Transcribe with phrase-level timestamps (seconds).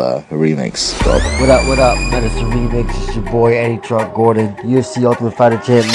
[0.00, 0.98] uh, remix.
[1.04, 1.22] Dope.
[1.40, 1.98] What up, what up?
[2.10, 2.88] Medicine Remix.
[3.06, 5.86] It's your boy Eddie Truck Gordon, UFC Ultimate Fighter Champ.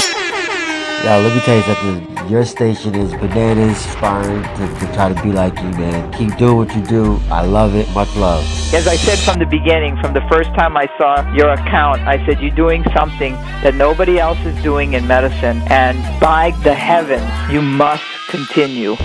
[1.04, 2.30] Yeah, let me tell you something.
[2.30, 6.12] Your station is bananas, inspiring to, to try to be like you, man.
[6.14, 7.20] Keep doing what you do.
[7.30, 7.88] I love it.
[7.92, 8.44] Much love.
[8.74, 12.26] As I said from the beginning, from the first time I saw your account, I
[12.26, 17.30] said you're doing something that nobody else is doing in medicine, and by the heavens,
[17.54, 18.96] you must continue.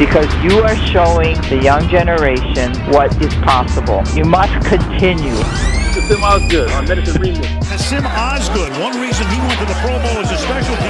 [0.00, 4.02] Because you are showing the young generation what is possible.
[4.14, 5.36] You must continue.
[5.92, 7.68] Kassim Osgood on Medicine Remix.
[7.68, 10.89] Kassim Osgood, one reason he went to the Pro Bowl as a special teams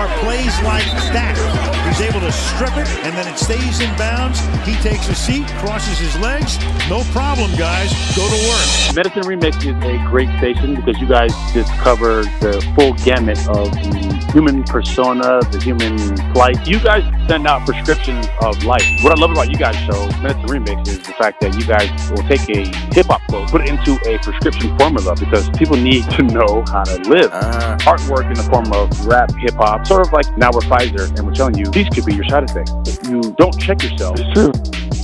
[0.00, 1.36] are plays like that.
[1.84, 4.40] He's able to strip it and then it stays in bounds.
[4.64, 6.56] He takes a seat, crosses his legs.
[6.88, 7.92] No problem, guys.
[8.16, 8.96] Go to work.
[8.96, 13.70] Medicine Remix is a great station because you guys just cover the full gamut of
[13.72, 16.66] the human persona, the human plight.
[16.66, 18.86] You guys send out prescriptions of life.
[19.02, 21.90] What I love about you guys' show, Medicine Remix, is the fact that you guys
[22.10, 26.08] will take a hip hop quote, put it into a prescription formula because people need
[26.10, 27.30] to know how to live.
[27.32, 31.08] Uh, Artwork in the form of rap, hip hop, sort of like now we're Pfizer
[31.18, 32.70] and we're telling you these could be your side effects.
[32.86, 34.52] If you don't check yourself, it's true.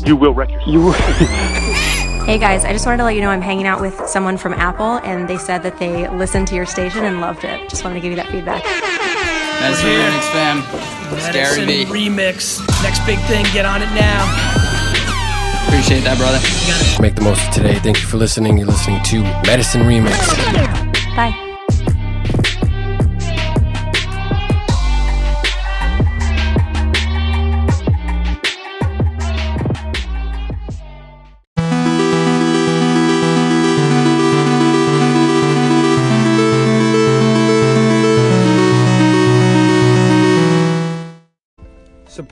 [0.07, 0.69] You will wreck yourself.
[0.69, 0.93] You
[2.23, 4.53] Hey guys, I just wanted to let you know I'm hanging out with someone from
[4.55, 7.69] Apple and they said that they listened to your station and loved it.
[7.69, 8.63] Just wanted to give you that feedback.
[9.61, 10.63] Medicine Remix fam.
[11.19, 12.83] Scary Medicine Remix.
[12.85, 14.23] Next big thing, get on it now.
[15.67, 16.39] Appreciate that, brother.
[17.03, 17.75] Make the most of today.
[17.81, 18.57] Thank you for listening.
[18.57, 20.15] You're listening to Medicine Remix.
[21.17, 21.46] Bye.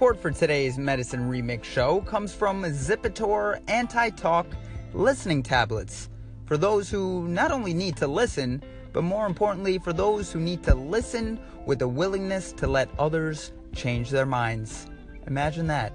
[0.04, 4.46] Support for today's Medicine Remix show comes from Zipitor Anti Talk
[4.92, 6.10] listening tablets.
[6.44, 10.62] For those who not only need to listen, but more importantly, for those who need
[10.64, 14.88] to listen with a willingness to let others change their minds.
[15.26, 15.94] Imagine that.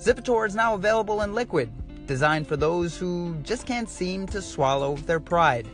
[0.00, 1.70] Zipitor is now available in liquid,
[2.06, 5.68] designed for those who just can't seem to swallow their pride.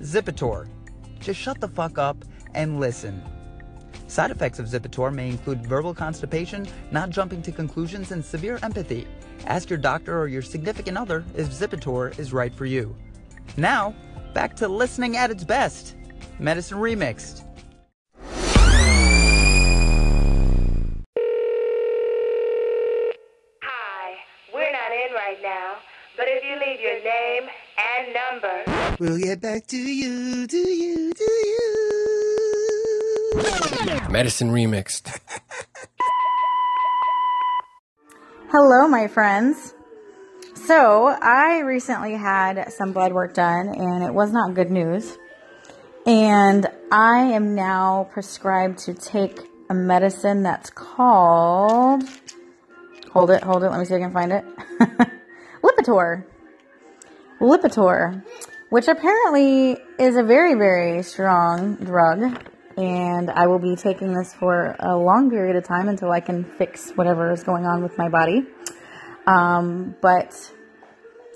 [0.00, 0.66] Zipitor.
[1.20, 2.24] Just shut the fuck up
[2.54, 3.22] and listen.
[4.08, 9.06] Side effects of Zipitor may include verbal constipation, not jumping to conclusions, and severe empathy.
[9.46, 12.94] Ask your doctor or your significant other if Zipitor is right for you.
[13.56, 13.94] Now,
[14.34, 15.96] back to listening at its best.
[16.38, 17.42] Medicine Remixed.
[23.62, 24.16] Hi,
[24.52, 25.76] we're not in right now,
[26.16, 31.12] but if you leave your name and number, We'll get back to you, to you,
[31.12, 31.95] to you.
[34.10, 35.18] Medicine Remixed.
[38.50, 39.74] Hello, my friends.
[40.54, 45.18] So, I recently had some blood work done and it was not good news.
[46.06, 52.04] And I am now prescribed to take a medicine that's called.
[53.12, 54.44] Hold it, hold it, let me see if I can find it.
[55.62, 56.24] Lipitor.
[57.40, 58.24] Lipitor,
[58.70, 62.38] which apparently is a very, very strong drug.
[62.76, 66.44] And I will be taking this for a long period of time until I can
[66.44, 68.46] fix whatever is going on with my body.
[69.26, 70.52] Um, but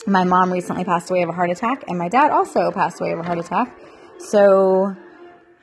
[0.06, 3.12] my mom recently passed away of a heart attack, and my dad also passed away
[3.12, 3.78] of a heart attack.
[4.18, 4.94] So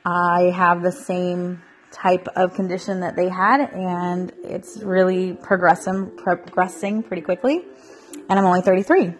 [0.04, 7.02] I have the same type of condition that they had, and it's really progressing, progressing
[7.02, 7.64] pretty quickly.
[8.28, 9.14] And I'm only 33.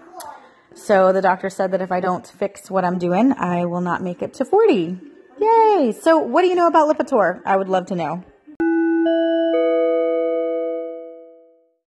[0.74, 4.02] So the doctor said that if I don't fix what I'm doing, I will not
[4.02, 5.00] make it to 40.
[5.40, 5.92] Yay!
[5.92, 7.40] So, what do you know about Lipitor?
[7.44, 8.24] I would love to know.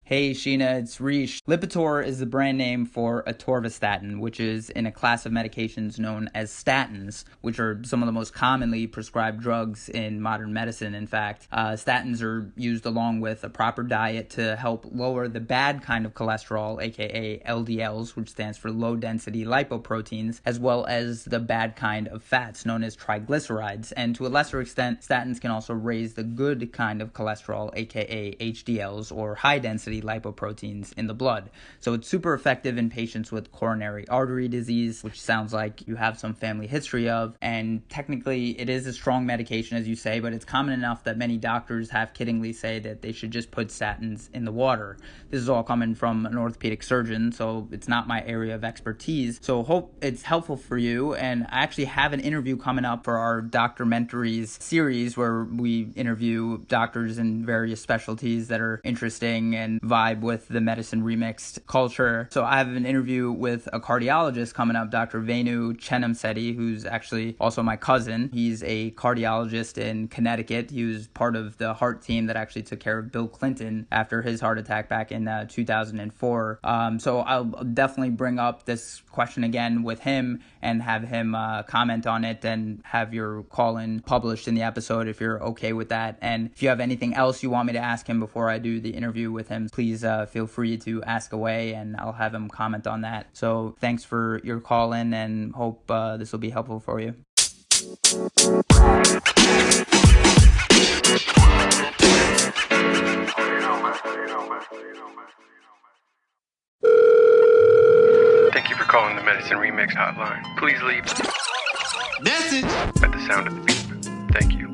[0.07, 1.41] Hey Sheena, it's Rish.
[1.47, 6.29] Lipitor is the brand name for atorvastatin, which is in a class of medications known
[6.35, 10.93] as statins, which are some of the most commonly prescribed drugs in modern medicine.
[10.93, 15.40] In fact, uh, statins are used along with a proper diet to help lower the
[15.40, 21.25] bad kind of cholesterol, aka LDLs, which stands for low density lipoproteins, as well as
[21.25, 23.91] the bad kind of fats known as triglycerides.
[23.97, 28.35] And to a lesser extent, statins can also raise the good kind of cholesterol, aka
[28.35, 31.50] HDLs, or high density lipoproteins in the blood.
[31.80, 36.20] So it's super effective in patients with coronary artery disease, which sounds like you have
[36.20, 37.38] some family history of.
[37.42, 41.18] And technically, it is a strong medication, as you say, but it's common enough that
[41.18, 44.97] many doctors have kiddingly say that they should just put statins in the water.
[45.30, 49.40] This is all coming from an orthopedic surgeon, so it's not my area of expertise.
[49.42, 51.14] So hope it's helpful for you.
[51.16, 56.59] And I actually have an interview coming up for our Documentaries series where we interview
[56.68, 62.28] doctors in various specialties that are interesting and vibe with the medicine remixed culture.
[62.32, 65.20] So I have an interview with a cardiologist coming up, Dr.
[65.20, 68.29] Venu Chenamsetti, who's actually also my cousin.
[68.34, 70.72] He's a cardiologist in Connecticut.
[70.72, 74.22] He was part of the heart team that actually took care of Bill Clinton after
[74.22, 76.59] his heart attack back in uh, 2004.
[76.64, 81.62] Um, so I'll definitely bring up this question again with him and have him uh,
[81.64, 85.73] comment on it and have your call in published in the episode if you're okay
[85.73, 86.17] with that.
[86.22, 88.82] And if you have anything else you want me to ask him before I do
[88.82, 92.50] the interview with him, please uh, feel free to ask away and I'll have him
[92.50, 93.28] comment on that.
[93.34, 97.14] So thanks for your call in and hope uh, this will be helpful for you.
[108.55, 110.41] Thank you for calling the Medicine Remix hotline.
[110.57, 111.03] Please leave
[112.22, 112.63] message
[113.03, 114.31] at the sound of the beep.
[114.31, 114.73] Thank you.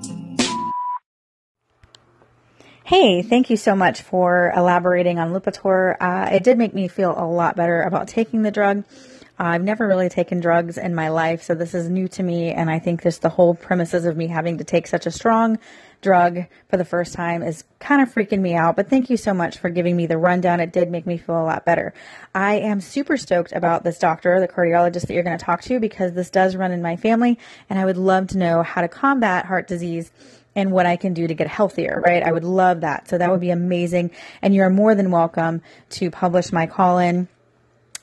[2.84, 5.96] Hey, thank you so much for elaborating on Lipitor.
[6.00, 8.84] Uh, it did make me feel a lot better about taking the drug.
[9.40, 12.52] Uh, I've never really taken drugs in my life, so this is new to me,
[12.52, 15.58] and I think just the whole premises of me having to take such a strong
[16.02, 18.76] drug for the first time is kind of freaking me out.
[18.76, 20.60] But thank you so much for giving me the rundown.
[20.60, 21.94] It did make me feel a lot better.
[22.36, 25.80] I am super stoked about this doctor, the cardiologist that you're going to talk to,
[25.80, 27.40] because this does run in my family,
[27.70, 30.12] and I would love to know how to combat heart disease
[30.56, 32.24] and what I can do to get healthier, right?
[32.24, 33.08] I would love that.
[33.08, 34.12] So that would be amazing.
[34.42, 35.62] And you're more than welcome
[35.92, 37.30] to publish my call in.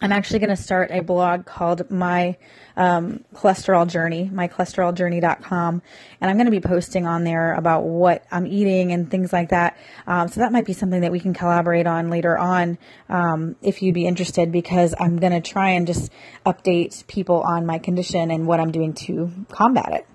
[0.00, 2.36] I'm actually going to start a blog called My
[2.76, 5.82] um, Cholesterol Journey, mycholesteroljourney.com.
[6.20, 9.48] And I'm going to be posting on there about what I'm eating and things like
[9.48, 9.76] that.
[10.06, 12.78] Um, so that might be something that we can collaborate on later on
[13.08, 16.12] um, if you'd be interested, because I'm going to try and just
[16.46, 20.06] update people on my condition and what I'm doing to combat it.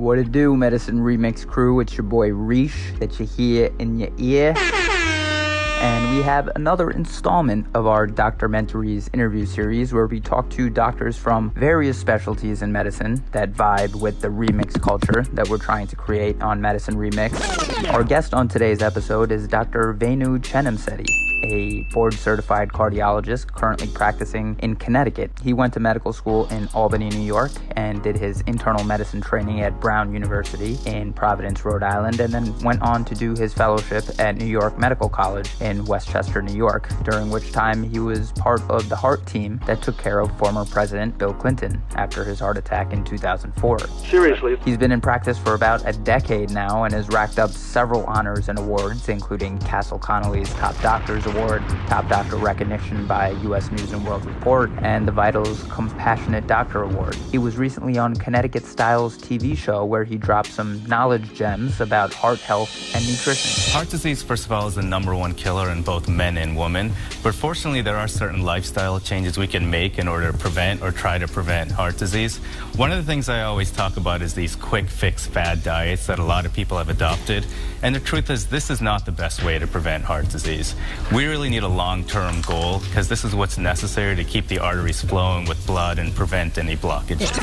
[0.00, 1.78] What it do, Medicine Remix crew?
[1.80, 4.54] It's your boy Reesh that you hear in your ear.
[4.56, 11.16] And we have another installment of our Documentaries interview series where we talk to doctors
[11.16, 15.94] from various specialties in medicine that vibe with the remix culture that we're trying to
[15.94, 17.92] create on Medicine Remix.
[17.92, 19.92] Our guest on today's episode is Dr.
[19.92, 21.06] Venu Chenamsetti
[21.42, 25.30] a board certified cardiologist currently practicing in Connecticut.
[25.42, 29.60] He went to medical school in Albany, New York, and did his internal medicine training
[29.60, 34.04] at Brown University in Providence, Rhode Island, and then went on to do his fellowship
[34.18, 38.62] at New York Medical College in Westchester, New York, during which time he was part
[38.70, 42.56] of the heart team that took care of former President Bill Clinton after his heart
[42.56, 43.80] attack in 2004.
[44.08, 44.56] Seriously?
[44.64, 48.48] He's been in practice for about a decade now and has racked up several honors
[48.48, 53.70] and awards, including Castle Connolly's Top Doctors Award, Top Doctor recognition by U.S.
[53.70, 57.14] News and World Report, and the Vitals Compassionate Doctor Award.
[57.30, 62.14] He was recently on Connecticut Styles TV show where he dropped some knowledge gems about
[62.14, 63.74] heart health and nutrition.
[63.74, 66.92] Heart disease, first of all, is the number one killer in both men and women.
[67.24, 70.92] But fortunately, there are certain lifestyle changes we can make in order to prevent or
[70.92, 72.36] try to prevent heart disease.
[72.76, 76.20] One of the things I always talk about is these quick fix fad diets that
[76.20, 77.44] a lot of people have adopted.
[77.82, 80.76] And the truth is, this is not the best way to prevent heart disease.
[81.12, 84.60] We really need a long term goal because this is what's necessary to keep the
[84.60, 87.34] arteries flowing with blood and prevent any blockages.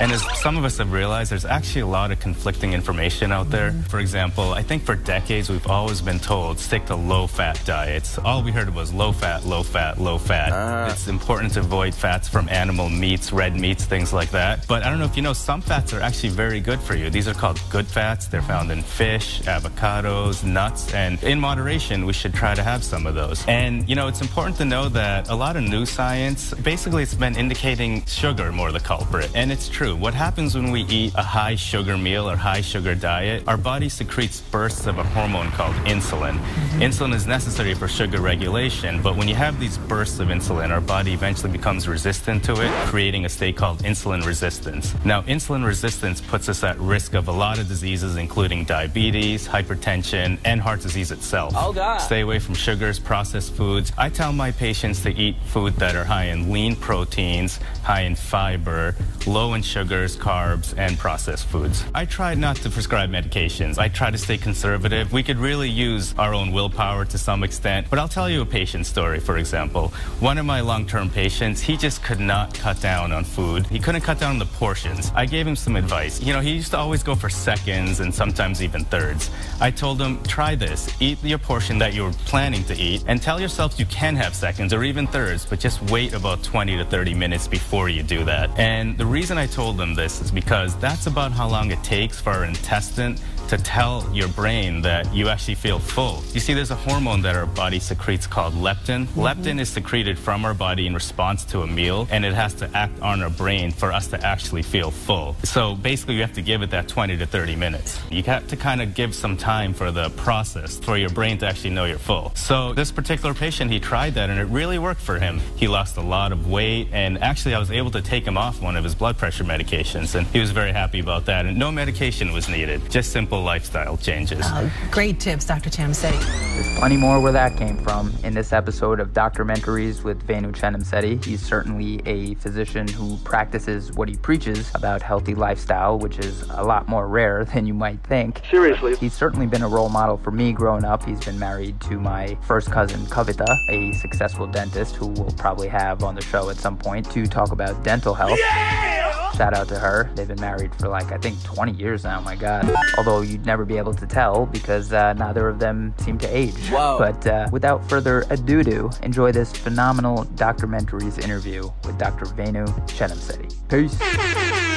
[0.00, 3.50] And as some of us have realized, there's actually a lot of conflicting information out
[3.50, 3.72] there.
[3.88, 8.18] For example, I think for decades we've always been told stick to low fat diets.
[8.18, 10.50] All we heard was low fat, low fat, low fat.
[10.52, 10.92] Ah.
[10.92, 14.66] It's important to avoid fats from animal meats, red meats, things like that.
[14.68, 17.10] But I don't know if you know, some fats are actually very good for you.
[17.10, 18.26] These are called good fats.
[18.28, 23.06] They're found in fish, avocados, nuts, and in moderation, we should try to have some
[23.06, 23.44] of those.
[23.46, 27.14] And, you know, it's important to know that a lot of new science, basically, it's
[27.14, 29.30] been indicating sugar more the culprit.
[29.34, 29.96] And it's true.
[29.96, 33.48] What happens when we eat a high sugar meal or high sugar diet?
[33.48, 36.36] Our body secretes bursts of a hormone called insulin.
[36.38, 36.82] Mm-hmm.
[36.82, 40.82] Insulin is necessary for sugar regulation, but when you have these bursts of insulin, our
[40.82, 44.94] body eventually becomes resistant to it, creating a state called insulin resistance.
[45.02, 50.38] Now, insulin resistance puts us at risk of a lot of diseases, including diabetes, hypertension,
[50.44, 51.54] and heart disease itself.
[51.56, 51.96] Oh, God.
[52.02, 53.92] Stay away from sugars, processed foods.
[53.96, 58.14] I tell my patients to eat food that are high in lean proteins, high in
[58.14, 58.94] fiber,
[59.26, 61.82] low in sugars, carbs, and processed foods.
[61.94, 63.78] I try not to prescribe medications.
[63.78, 65.14] I try to stay conservative.
[65.14, 68.46] We could really use our own willpower to some extent, but I'll tell you a
[68.46, 69.88] patient story, for example.
[70.18, 73.66] One of my long-term patients, he just could not cut down on food.
[73.66, 75.12] He couldn't cut down on the portions.
[75.14, 76.20] I gave him some advice.
[76.20, 79.30] You know, he used to always go for seconds and sometimes even thirds.
[79.60, 80.88] I told him, try this.
[81.00, 84.34] Eat your portion that you were planning to eat and tell yourself you can have
[84.34, 88.24] seconds or even thirds, but just wait about 20 to 30 minutes before you do
[88.24, 88.50] that.
[88.58, 92.20] And the reason I told them this is because that's about how long it takes
[92.20, 93.16] for our intestine
[93.50, 96.22] to tell your brain that you actually feel full.
[96.32, 99.06] You see, there's a hormone that our body secretes called leptin.
[99.06, 99.20] Mm-hmm.
[99.20, 102.70] Leptin is secreted from our body in response to a meal, and it has to
[102.76, 105.34] act on our brain for us to actually feel full.
[105.42, 107.98] So basically, you have to give it that 20 to 30 minutes.
[108.08, 111.48] You have to kind of give some time for the process for your brain to
[111.48, 112.32] actually know you're full.
[112.36, 115.40] So this particular patient, he tried that, and it really worked for him.
[115.56, 118.62] He lost a lot of weight, and actually, I was able to take him off
[118.62, 121.46] one of his blood pressure medications, and he was very happy about that.
[121.46, 124.44] And no medication was needed, just simple lifestyle changes.
[124.44, 125.70] Uh, great tips, Dr.
[125.70, 126.18] Chenamsetti.
[126.54, 131.24] There's plenty more where that came from in this episode of Documentaries with Venu Chenamsetti.
[131.24, 136.62] He's certainly a physician who practices what he preaches about healthy lifestyle, which is a
[136.62, 138.42] lot more rare than you might think.
[138.50, 138.96] Seriously.
[138.96, 141.04] He's certainly been a role model for me growing up.
[141.04, 146.02] He's been married to my first cousin, Kavita, a successful dentist who we'll probably have
[146.02, 148.38] on the show at some point to talk about dental health.
[148.38, 149.30] Yeah!
[149.32, 150.10] Shout out to her.
[150.14, 152.20] They've been married for like, I think 20 years now.
[152.20, 152.70] My God.
[152.98, 156.68] Although you'd never be able to tell because uh, neither of them seem to age.
[156.68, 156.98] Whoa.
[156.98, 162.26] But uh, without further ado, do enjoy this phenomenal documentaries interview with Dr.
[162.26, 163.54] Venu Chenamsetti.
[163.68, 164.69] Peace.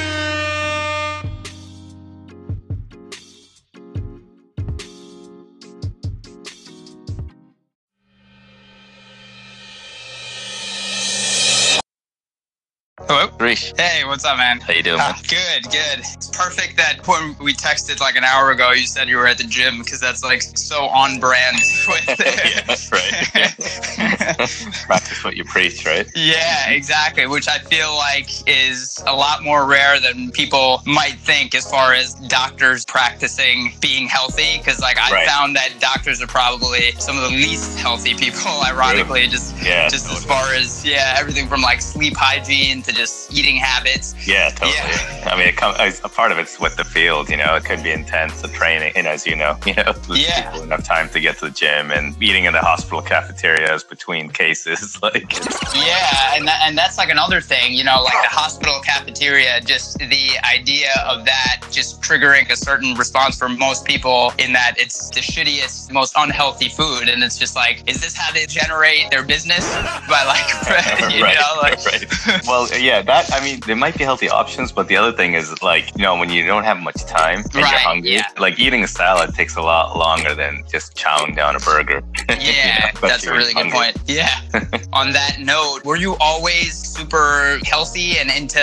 [13.40, 13.72] Rish.
[13.76, 14.60] Hey, what's up, man?
[14.60, 15.22] How you doing, ah, man?
[15.28, 15.98] good, good.
[15.98, 19.38] It's perfect that when we texted like an hour ago, you said you were at
[19.38, 21.56] the gym because that's like so on brand
[21.88, 24.76] with yeah, that's right.
[24.86, 26.06] Practice what you preach, right?
[26.14, 27.26] Yeah, exactly.
[27.26, 31.92] Which I feel like is a lot more rare than people might think as far
[31.92, 34.58] as doctors practicing being healthy.
[34.58, 35.28] Because like I Right.
[35.28, 40.10] found that doctors are probably some of the least healthy people, ironically, just Yeah, just
[40.10, 44.14] as far as yeah, everything from like sleep hygiene to just eating habits.
[44.26, 44.76] Yeah, totally.
[45.30, 47.28] I mean, it come, a part of it's with the field.
[47.28, 50.50] You know, it could be intense, the training, and as you know, you know, Yeah.
[50.50, 54.30] people enough time to get to the gym and eating in the hospital cafeterias between
[54.30, 55.32] cases, like.
[55.74, 59.60] Yeah, and that, and that's like another thing, you know, like the hospital cafeteria.
[59.60, 64.74] Just the idea of that just triggering a certain response for most people in that
[64.78, 69.10] it's the shittiest, most unhealthy food, and it's just like, is this how they generate
[69.10, 69.64] their business
[70.08, 71.84] by like, you right, know, like.
[71.86, 72.33] right.
[72.46, 75.62] Well, yeah, that I mean, there might be healthy options, but the other thing is
[75.62, 78.26] like, you know, when you don't have much time and Right, you're hungry, yeah.
[78.38, 82.02] like eating a salad takes a lot longer than just chowing down a burger.
[82.40, 83.96] Yeah, that's a really good point.
[84.06, 84.28] Yeah.
[84.92, 88.60] On that note, were you always super healthy and into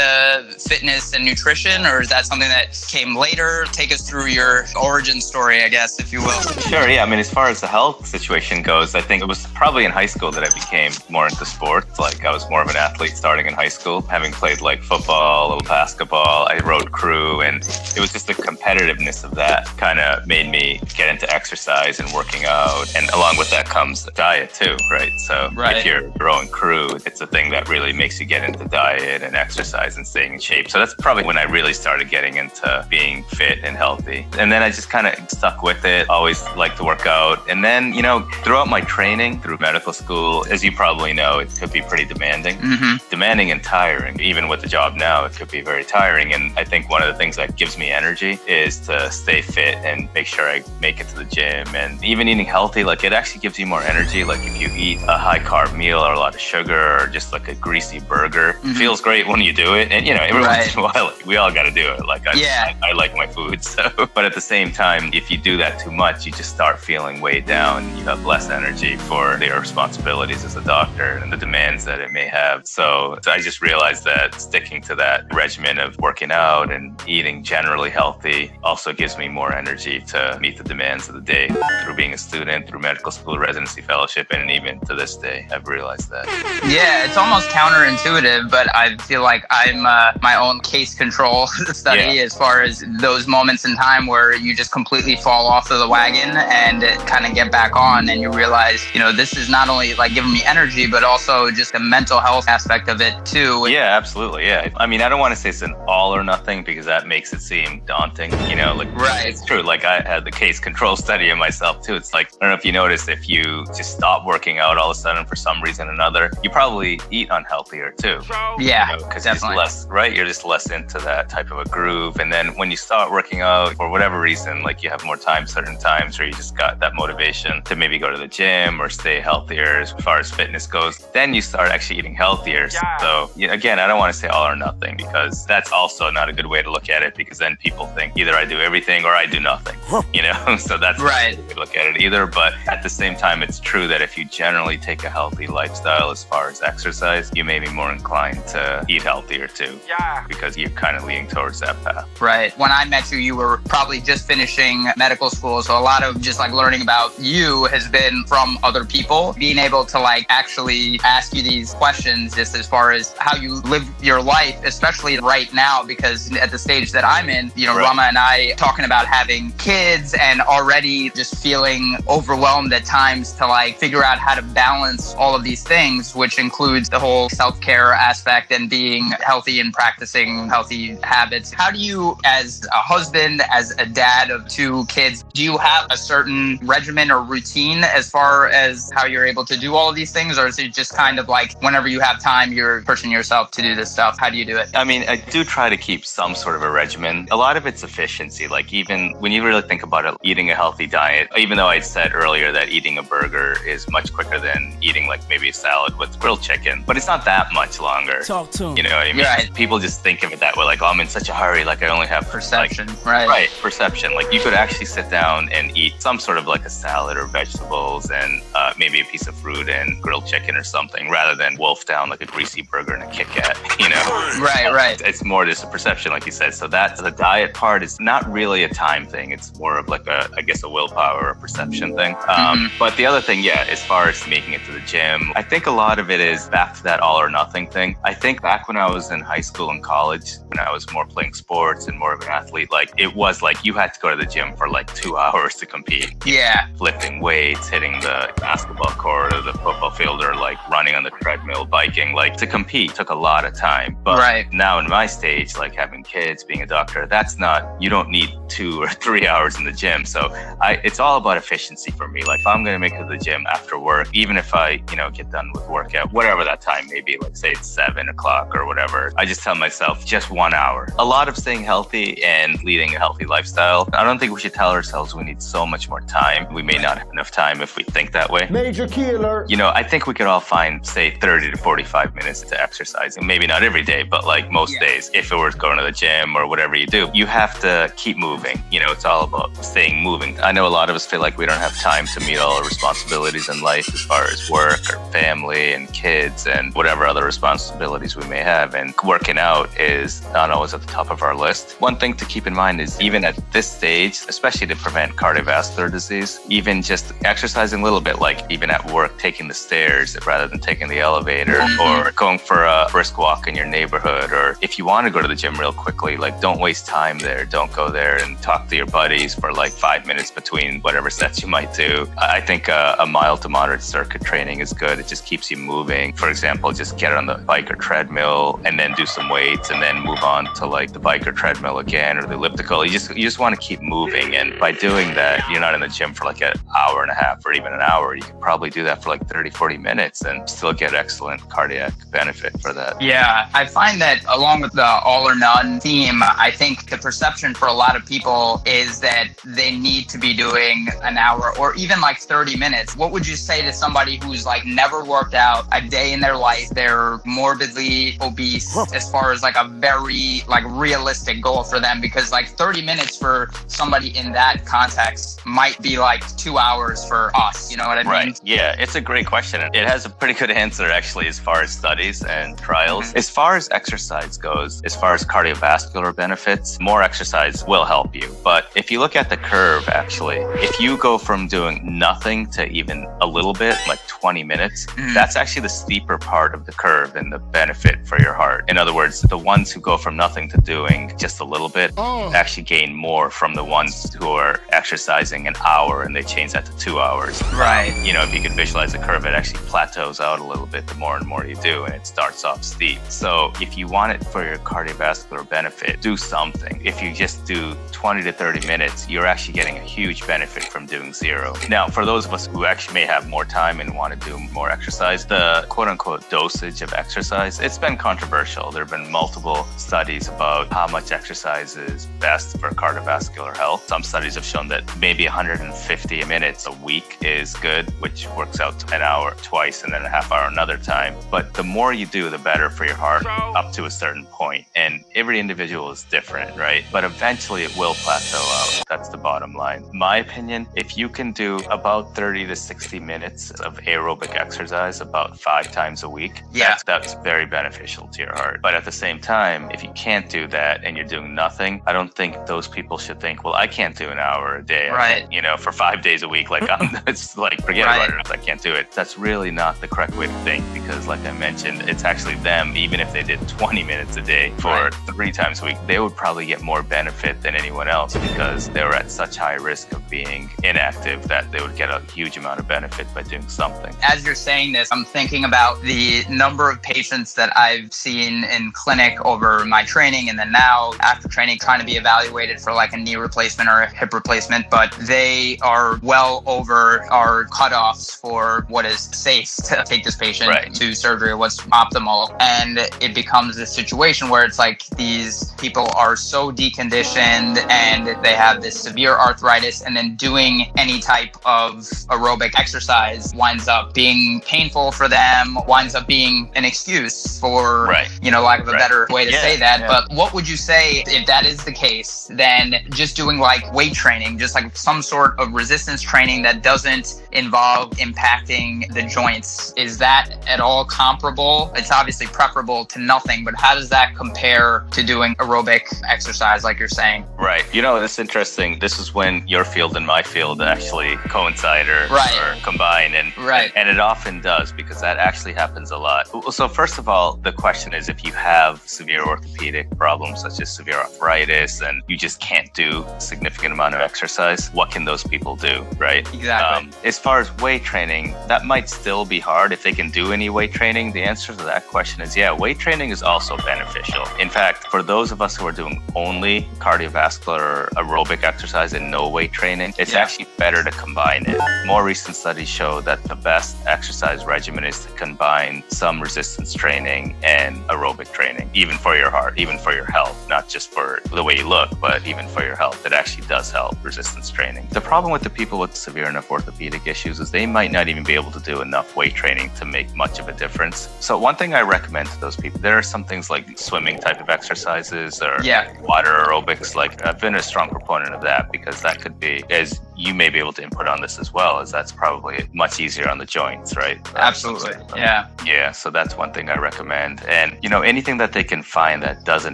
[0.59, 3.65] fitness and nutrition, or is that something that came later?
[3.71, 6.41] Take us through your origin story, I guess, if you will.
[6.69, 7.03] Sure, yeah.
[7.03, 9.91] I mean, as far as the health situation goes, I think it was probably in
[9.91, 11.97] high school that I became more into sports.
[12.00, 15.48] Like, I was more of an athlete starting in high school, having played like football,
[15.48, 16.48] a little basketball.
[16.48, 17.58] I rode crew, and
[17.96, 22.12] it was just the competitiveness of that kind of made me get into exercise and
[22.13, 22.86] working out.
[22.96, 25.12] And along with that comes diet, too, right?
[25.28, 25.78] So, Right.
[25.78, 29.36] if you're rowing crew, it's a thing that really makes you get into diet and
[29.36, 30.70] exercise and staying in shape.
[30.70, 34.28] So, that's probably when I really started getting into being fit and healthy.
[34.38, 37.40] And then I just kind of stuck with it, always liked to work out.
[37.50, 41.50] And then, you know, throughout my training through medical school, as you probably know, it
[41.60, 42.58] could be pretty demanding.
[42.58, 43.10] Mm-hmm.
[43.10, 44.20] Demanding and tiring.
[44.20, 46.34] Even with the job now, it could be very tiring.
[46.34, 49.75] And I think one of the things that gives me energy is to stay fit
[49.77, 51.68] and make sure I make it to the gym.
[51.75, 54.24] And even eating healthy, like it actually gives you more energy.
[54.24, 57.32] Like if you eat a high carb meal or a lot of sugar or just
[57.32, 58.74] like a greasy burger, it mm-hmm.
[58.74, 59.91] feels great when you do it.
[59.91, 60.58] And, you know, every Right.
[60.58, 62.06] once in a while, we all got to do it.
[62.06, 62.74] Like I, Yeah.
[62.82, 63.60] I, I like my food.
[63.72, 66.77] So, but at the same time, if you do that too much, you just start
[66.77, 67.86] feeling weighed down.
[67.98, 72.12] You have less energy for your responsibilities as a doctor and the demands that it
[72.12, 72.68] may have.
[72.68, 77.43] So, so I just realized that sticking to that regimen of working out and eating
[77.43, 81.48] generally healthy also gives me more energy to meet the demands of the day
[81.84, 85.67] through being a student, through medical school residency fellowship, and even to this day, I've
[85.67, 86.25] realized that.
[86.67, 92.17] Yeah, it's almost counterintuitive, but I feel like I'm uh, my own case control study
[92.17, 92.24] Yeah.
[92.24, 95.88] as far as those moments in time where you just completely fall off of the
[95.89, 99.67] wagon and kind of get back on, and you realize, you know, this is not
[99.70, 103.40] only like giving me energy, but also just the mental health aspect of it too.
[103.67, 104.45] Yeah, absolutely.
[104.45, 104.69] Yeah.
[104.77, 107.33] I mean, I don't want to say it's an all or nothing because that makes
[107.33, 108.31] it seem daunting.
[108.50, 109.25] You know, like right.
[109.25, 109.62] It's true.
[109.62, 111.95] Like I had the case control study in myself too.
[111.95, 114.91] It's like I don't know if you noticed if you just stop working out all
[114.91, 118.19] of a sudden for some reason or another, you probably eat unhealthier too.
[118.60, 120.13] Yeah, because you know, less right.
[120.13, 123.41] You're just less into that type of a groove, and then when you start working
[123.41, 126.79] out for whatever reason, like you have more time certain times, or you just got
[126.79, 130.67] that motivation to maybe go to the gym or stay healthier as far as fitness
[130.67, 132.69] goes, then you start actually eating healthier.
[132.71, 132.98] Yeah.
[132.98, 136.33] So again, I don't want to say all or nothing because that's also not a
[136.33, 139.13] good way to look at it because then people think either I do everything or
[139.13, 139.77] I do nothing.
[140.13, 141.38] You know, so that's right.
[141.50, 142.25] Not look at it either.
[142.25, 146.11] But at the same time, it's true that if you generally take a healthy lifestyle
[146.11, 149.79] as far as exercise, you may be more inclined to eat healthier too.
[149.88, 150.25] Yeah.
[150.27, 152.21] Because you're kind of leaning towards that path.
[152.21, 152.57] Right.
[152.57, 155.61] When I met you, you were probably just finishing medical school.
[155.61, 159.33] So a lot of just like learning about you has been from other people.
[159.38, 163.56] Being able to like actually ask you these questions just as far as how you
[163.62, 167.75] live your life, especially right now, because at the stage that I'm in, you know,
[167.75, 167.84] right.
[167.84, 173.48] Rama and I talking about having kids and already just feeling overwhelmed at times to
[173.48, 177.60] like figure out how to balance all of these things, which includes the whole self
[177.62, 181.51] care aspect and being healthy and practicing healthy habits.
[181.51, 185.88] How do you, as a husband, as a dad of two kids, do you have
[185.92, 189.96] a certain regimen or routine as far as how you're able to do all of
[189.96, 190.38] these things?
[190.38, 193.62] Or is it just kind of like whenever you have time, you're pushing yourself to
[193.62, 194.18] do this stuff?
[194.18, 194.70] How do you do it?
[194.75, 197.27] I mean, I do try to keep some sort of a regimen.
[197.32, 198.48] A lot of it's efficiency.
[198.48, 201.80] Like, even when you really think about it, eating a healthy diet, even though I
[201.80, 205.98] said earlier that eating a burger is much quicker than eating like maybe a salad
[205.98, 208.22] with grilled chicken, but it's not that much longer.
[208.24, 208.77] Talk to him.
[208.77, 209.25] You know what I mean?
[209.25, 209.53] Right.
[209.53, 211.84] People just think of it that way, like, oh, I'm in such a hurry, like
[211.84, 212.88] I only have perception.
[212.88, 213.27] Like, right.
[213.27, 213.50] Right.
[213.62, 214.13] Perception.
[214.13, 217.25] Like you could actually sit down and eat some sort of like a salad or
[217.27, 221.58] vegetables and uh, maybe a piece of fruit and grilled chicken or something, rather than
[221.58, 223.58] wolf down like a greasy burger and a Kit Kat.
[223.79, 224.27] You know?
[224.41, 224.72] Right.
[224.72, 225.00] Right.
[225.01, 226.53] It's more just a perception, like you said.
[226.53, 229.31] So that the diet part is not really a time thing.
[229.31, 232.15] It's more of like a, I guess, a willpower or perception thing.
[232.15, 232.77] Um, mm-hmm.
[232.79, 235.67] But the other thing, yeah, as far as making it to the gym, I think
[235.67, 237.98] a lot of it is back to that all or nothing thing.
[238.03, 241.05] I think back when I was in high school and college, when I was more
[241.05, 244.10] playing sports and more of an athlete, like it was like you had to go
[244.10, 246.15] to the gym for like two hours to compete.
[246.25, 246.67] Yeah.
[246.79, 251.12] Lifting weights, hitting the basketball court or the football field or like running on the
[251.22, 253.97] treadmill, biking, like to compete took a lot of time.
[254.03, 254.51] But right.
[254.51, 258.29] now in my stage, like having kids, being a doctor, that's not, you don't need
[258.47, 260.05] two or three hours in the gym.
[260.05, 260.29] So
[260.61, 262.24] I, it's all about efficiency for me.
[262.24, 264.83] Like if I'm going to make it to the gym after work, even if I,
[264.89, 268.09] you know, get done with workout, whatever that time may be, like say it's seven
[268.09, 270.87] o'clock or whatever, I just tell myself just one hour.
[271.00, 273.89] A lot of staying healthy and leading a healthy lifestyle.
[273.94, 276.53] I don't think we should tell ourselves we need so much more time.
[276.53, 278.48] We may not have enough time if we think that way.
[278.50, 279.50] Major key alert.
[279.50, 283.18] You know, I think we could all find, say, 30 to 45 minutes to exercise.
[283.18, 284.88] And maybe not every day, but like most yeah.
[284.88, 287.92] days, if it were going to the gym or whatever you do, you have to
[287.98, 288.64] keep moving.
[288.72, 290.40] You know, it's all about staying moving.
[290.40, 292.53] I know a lot of us feel like we don't have time to meet all
[292.53, 297.25] our responsibilities in life as far as work or family and kids and whatever other
[297.25, 298.74] responsibilities we may have.
[298.74, 301.75] And working out is not always at the top of our list.
[301.81, 305.92] One thing to keep in mind is even at this stage, especially to prevent cardiovascular
[305.92, 310.48] disease, even just exercising a little bit, like even at work, taking the stairs rather
[310.48, 312.07] than taking the elevator mm-hmm.
[312.07, 314.31] or going for a brisk walk in your neighborhood.
[314.31, 317.19] Or if you want to go to the gym real quickly, like don't waste time
[317.19, 317.45] there.
[317.45, 321.41] Don't go there and talk to your buddies for like five minutes between whatever sets
[321.41, 322.07] you might do.
[322.17, 325.00] I think uh, a mild to moderate circuit training is good.
[325.00, 326.13] It just keeps you moving.
[326.13, 329.81] For example, just get on the bike or treadmill and then do some weights and
[329.81, 332.85] then move on to like the bike or treadmill again or the elliptical.
[332.85, 334.35] You just you just want to keep moving.
[334.35, 337.15] And by doing that, you're not in the gym for like an hour and a
[337.15, 338.15] half or even an hour.
[338.15, 341.93] You can probably do that for like 30, 40 minutes and still get excellent cardiac
[342.11, 343.01] benefit for that.
[343.01, 343.50] Yeah.
[343.53, 347.68] I find that along with the all or none theme, I think the perception for
[347.68, 352.01] a lot of people is that they need to be doing an hour or even
[352.01, 352.96] like 30 minutes.
[352.96, 356.37] What would you say to somebody who's like never worked out a day in their
[356.37, 356.70] life?
[356.70, 362.31] They're morbidly obese as far as like a very like realistic goal for them because
[362.31, 367.72] like 30 minutes for somebody in that context might be like two hours for us.
[367.72, 368.11] You know what I mean?
[368.11, 368.40] Right.
[368.44, 368.75] Yeah.
[368.79, 369.61] It's a great question.
[369.74, 373.06] It has a pretty good answer actually as far as studies and trials.
[373.06, 373.18] Mm-hmm.
[373.18, 378.36] As far as exercise goes, as far as cardiovascular benefits, more exercise will help you.
[378.44, 381.75] But if you look at the curve, actually, if you go from doing
[382.08, 385.14] nothing to even a little bit, like 20 minutes, mm.
[385.14, 388.70] that's actually the steeper part of the curve and the benefit for your heart.
[388.70, 391.92] In other words, the ones who go from nothing to doing just a little bit
[391.98, 392.32] oh.
[392.34, 396.66] actually gain more from the ones who are exercising an hour and they change that
[396.66, 397.42] to two hours.
[397.54, 397.94] Right.
[398.06, 400.88] You know, if you could visualize the curve, it actually plateaus out a little bit
[400.88, 403.00] the more and more you do, and it starts off steep.
[403.09, 406.81] So if you want it for your cardiovascular benefit, do something.
[406.83, 410.85] If you just do 20 to 30 minutes, you're actually getting a huge benefit from
[410.85, 411.53] doing zero.
[411.70, 414.37] Now, for those of us who actually may have more time and want to do
[414.51, 418.72] more exercise, the quote unquote dosage of exercise, it's been controversial.
[418.72, 423.87] There have been multiple studies about how much exercise is best for cardiovascular health.
[423.87, 428.91] Some studies have shown that maybe 150 minutes a week is good, which works out
[428.94, 431.15] an hour twice and then a half hour another time.
[431.29, 434.66] But the more you do, the better for your heart up to a certain point.
[434.75, 436.84] And every individual is different, right?
[436.92, 438.84] But eventually it will plateau out.
[438.90, 439.86] That's the bottom line.
[439.94, 445.40] My opinion, if you can do about 30 to 60 minutes of aerobic exercise about
[445.40, 446.70] five times a week, Yeah.
[446.70, 448.62] that's, that's very beneficial to your heart.
[448.62, 451.94] But at the same time, if you can't do that and you're doing nothing, I
[451.94, 454.90] don't think those people should think, well, I can't do an hour a day.
[454.90, 455.25] Right.
[455.31, 458.10] You know, for five days a week, like I'm, it's like forget Right.
[458.10, 458.31] about it.
[458.31, 458.92] I can't do it.
[458.92, 462.75] That's really not the correct way to think because, like I mentioned, it's actually them.
[462.75, 466.15] Even if they did 20 minutes a day for three times a week, they would
[466.15, 470.07] probably get more benefit than anyone else because they were at such high risk of
[470.09, 473.95] being inactive that they would get a huge amount of benefit by doing something.
[474.03, 478.71] As you're saying this, I'm thinking about the number of patients that I've seen in
[478.74, 482.91] clinic over my training and then now after training trying to be evaluated for like
[482.91, 488.65] a knee replacement or a hip replacement, but they are well over our cutoffs for
[488.67, 490.74] what is safe to take this patient Right.
[490.74, 491.91] to surgery, what's optimal.
[491.96, 498.34] And it becomes a situation where it's like these people are so deconditioned and they
[498.34, 501.77] have this severe arthritis and then doing any type of
[502.10, 508.08] aerobic exercise winds up being painful for them, winds up being an excuse for, Right.
[508.22, 508.80] you know, lack of a Right.
[508.80, 509.82] better way to Yeah, say that.
[509.82, 509.88] yeah.
[509.88, 512.27] But what would you say if that is the case?
[512.32, 517.22] Then just doing like weight training, just like some sort of resistance training that doesn't
[517.32, 521.72] involve impacting the joints, is that at all comparable?
[521.81, 526.77] It's obviously preferable to nothing, but how does that compare to doing aerobic exercise, like
[526.77, 527.25] you're saying?
[527.39, 527.63] Right.
[527.74, 528.77] You know, it's interesting.
[528.77, 532.37] This is when your field and my field actually coincide or, Right.
[532.39, 533.15] or combine.
[533.15, 533.72] And, Right.
[533.75, 536.27] and it often does because that actually happens a lot.
[536.53, 540.72] So, first of all, the question is if you have severe orthopedic problems such as
[540.72, 545.24] severe arthritis and you just can't do a significant amount of exercise, what can those
[545.24, 545.83] people do?
[545.98, 546.31] Right.
[546.31, 546.89] Exactly.
[546.89, 550.31] Um, as far as weight training, that might still be hard if they can do
[550.31, 551.13] any weight training.
[551.13, 554.24] The answer to that question is yeah, weight training is also beneficial.
[554.40, 559.10] In fact, for those of us who are doing only cardiovascular or aerobic exercise and
[559.10, 560.20] no weight training, it's Yeah.
[560.20, 561.60] actually better to combine it.
[561.86, 567.36] More recent studies show that the best exercise regimen is to combine some resistance training
[567.44, 571.44] and aerobic training, even for your heart, even for your health, not just for the
[571.44, 573.05] way you look, but even for your health.
[573.05, 574.88] It actually does help resistance training.
[574.92, 578.24] The problem with the people with severe enough orthopedic issues is they might not even
[578.24, 581.10] be able to do enough weight training to make much of a difference.
[581.20, 584.41] So one thing I recommend to those people, there are some things like swimming type
[584.41, 585.93] of exercises or Yeah.
[586.01, 586.95] water aerobics.
[586.95, 590.50] Like I've been a strong proponent of that because that could be, as you may
[590.50, 593.46] be able to input on this as well, as that's probably much easier on the
[593.46, 594.20] joints, right?
[594.36, 594.94] Absolutely.
[595.16, 595.48] Yeah.
[595.66, 597.44] Yeah, so that's one thing I recommend.
[597.48, 599.74] And, you know, anything that they can find that doesn't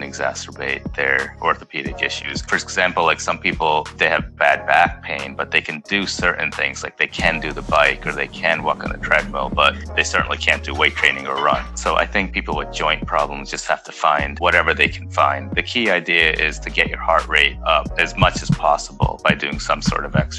[0.00, 2.40] exacerbate their orthopedic issues.
[2.42, 6.50] For example, like some people, they have bad back pain, but they can do certain
[6.50, 6.82] things.
[6.82, 10.04] Like they can do the bike or they can walk on the treadmill, but they
[10.04, 11.64] certainly can't do weight training or run.
[11.76, 15.54] So I think people with joint problems just have to find whatever they can find.
[15.54, 19.34] The key idea is to get your heart rate up as much as possible by
[19.34, 20.37] doing some sort of exercise.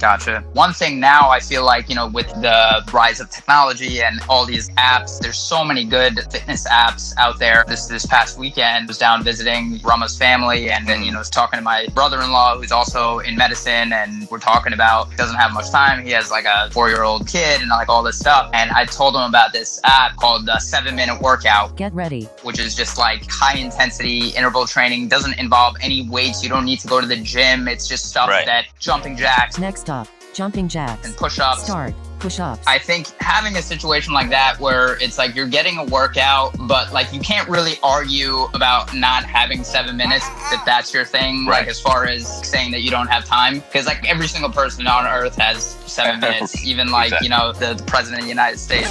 [0.00, 0.44] Gotcha.
[0.52, 4.44] One thing now I feel like, you know, with the rise of technology and all
[4.46, 7.64] these apps, there's so many good fitness apps out there.
[7.68, 11.30] This this past weekend I was down visiting Rama's family and then, you know, was
[11.30, 15.70] talking to my brother-in-law who's also in medicine and we're talking about doesn't have much
[15.70, 16.04] time.
[16.04, 18.50] He has like a four-year-old kid and like all this stuff.
[18.54, 21.76] And I told him about this app called the seven minute workout.
[21.76, 22.24] Get ready.
[22.42, 25.08] which is just like high intensity interval training.
[25.08, 26.42] Doesn't involve any weights.
[26.42, 27.68] You don't need to go to the gym.
[27.68, 28.46] It's just stuff Right.
[28.46, 31.06] that jumping jacks Next up, jumping jacks.
[31.06, 31.64] and push ups.
[31.64, 31.94] Start.
[32.20, 32.62] Push ups.
[32.66, 36.92] I think having a situation like that where it's like you're getting a workout, but
[36.92, 41.46] like you can't really argue about not having seven minutes if that's your thing.
[41.46, 41.60] Right.
[41.60, 44.86] Like as far as saying that you don't have time, because like every single person
[44.86, 46.66] on earth has seven minutes.
[46.66, 48.90] Even like you know the, the president of the United States,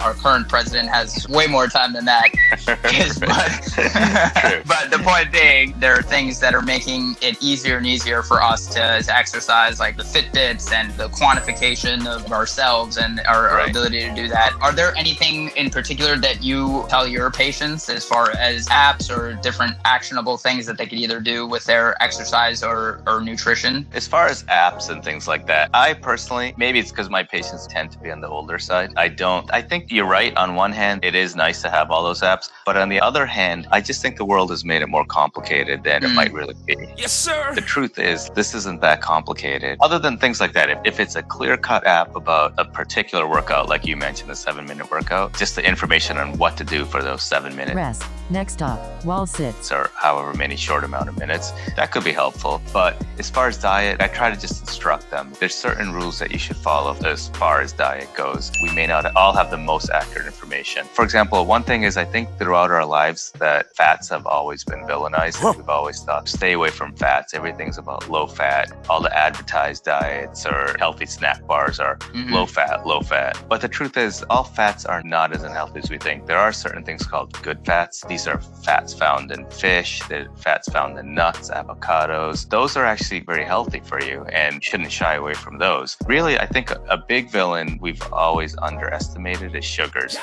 [0.00, 2.30] our current president has way more time than that.
[2.66, 8.22] but, but the point being, there are things that are making it easier and easier
[8.22, 13.48] for us to, to exercise, like the Fitbits and the quantification of ourselves and our,
[13.48, 14.52] our ability to do that.
[14.60, 19.34] Are there anything in particular that you tell your patients as far as apps or
[19.42, 23.86] different actionable things that they could either do with their exercise or, or nutrition?
[23.92, 27.66] As far as apps and things like that, I personally, maybe it's because my patients
[27.66, 28.92] tend to be on the older side.
[28.96, 30.36] I don't, I think think you're right.
[30.36, 32.50] On one hand, it is nice to have all those apps.
[32.64, 35.84] But on the other hand, I just think the world has made it more complicated
[35.84, 36.14] than it hmm.
[36.14, 36.76] might really be.
[36.96, 37.54] Yes, sir.
[37.54, 39.78] The truth is, this isn't that complicated.
[39.80, 43.26] Other than things like that, if, if it's a clear cut app about a particular
[43.28, 46.84] workout, like you mentioned, the seven minute workout, just the information on what to do
[46.84, 48.04] for those seven minutes Rest.
[48.28, 49.70] Next stop, wall sits.
[49.70, 52.60] or however many short amount of minutes, that could be helpful.
[52.72, 55.32] But as far as diet, I try to just instruct them.
[55.38, 58.50] There's certain rules that you should follow as far as diet goes.
[58.62, 60.86] We may not all have the most accurate information.
[60.86, 64.80] For example, one thing is I think throughout our lives that fats have always been
[64.86, 65.38] villainized.
[65.56, 67.32] We've always thought stay away from fats.
[67.32, 68.72] Everything's about low fat.
[68.90, 72.32] All the advertised diets or healthy snack bars are Mhm.
[72.36, 73.42] Low fat, low fat.
[73.48, 76.26] But the truth is all fats are not as unhealthy as we think.
[76.26, 78.04] There are certain things called good fats.
[78.08, 82.46] These are fats found in fish, the fats found in nuts, avocados.
[82.50, 85.96] Those are actually very healthy for you and shouldn't shy away from those.
[86.06, 90.18] Really, I think a, big villain we've always underestimated is sugars.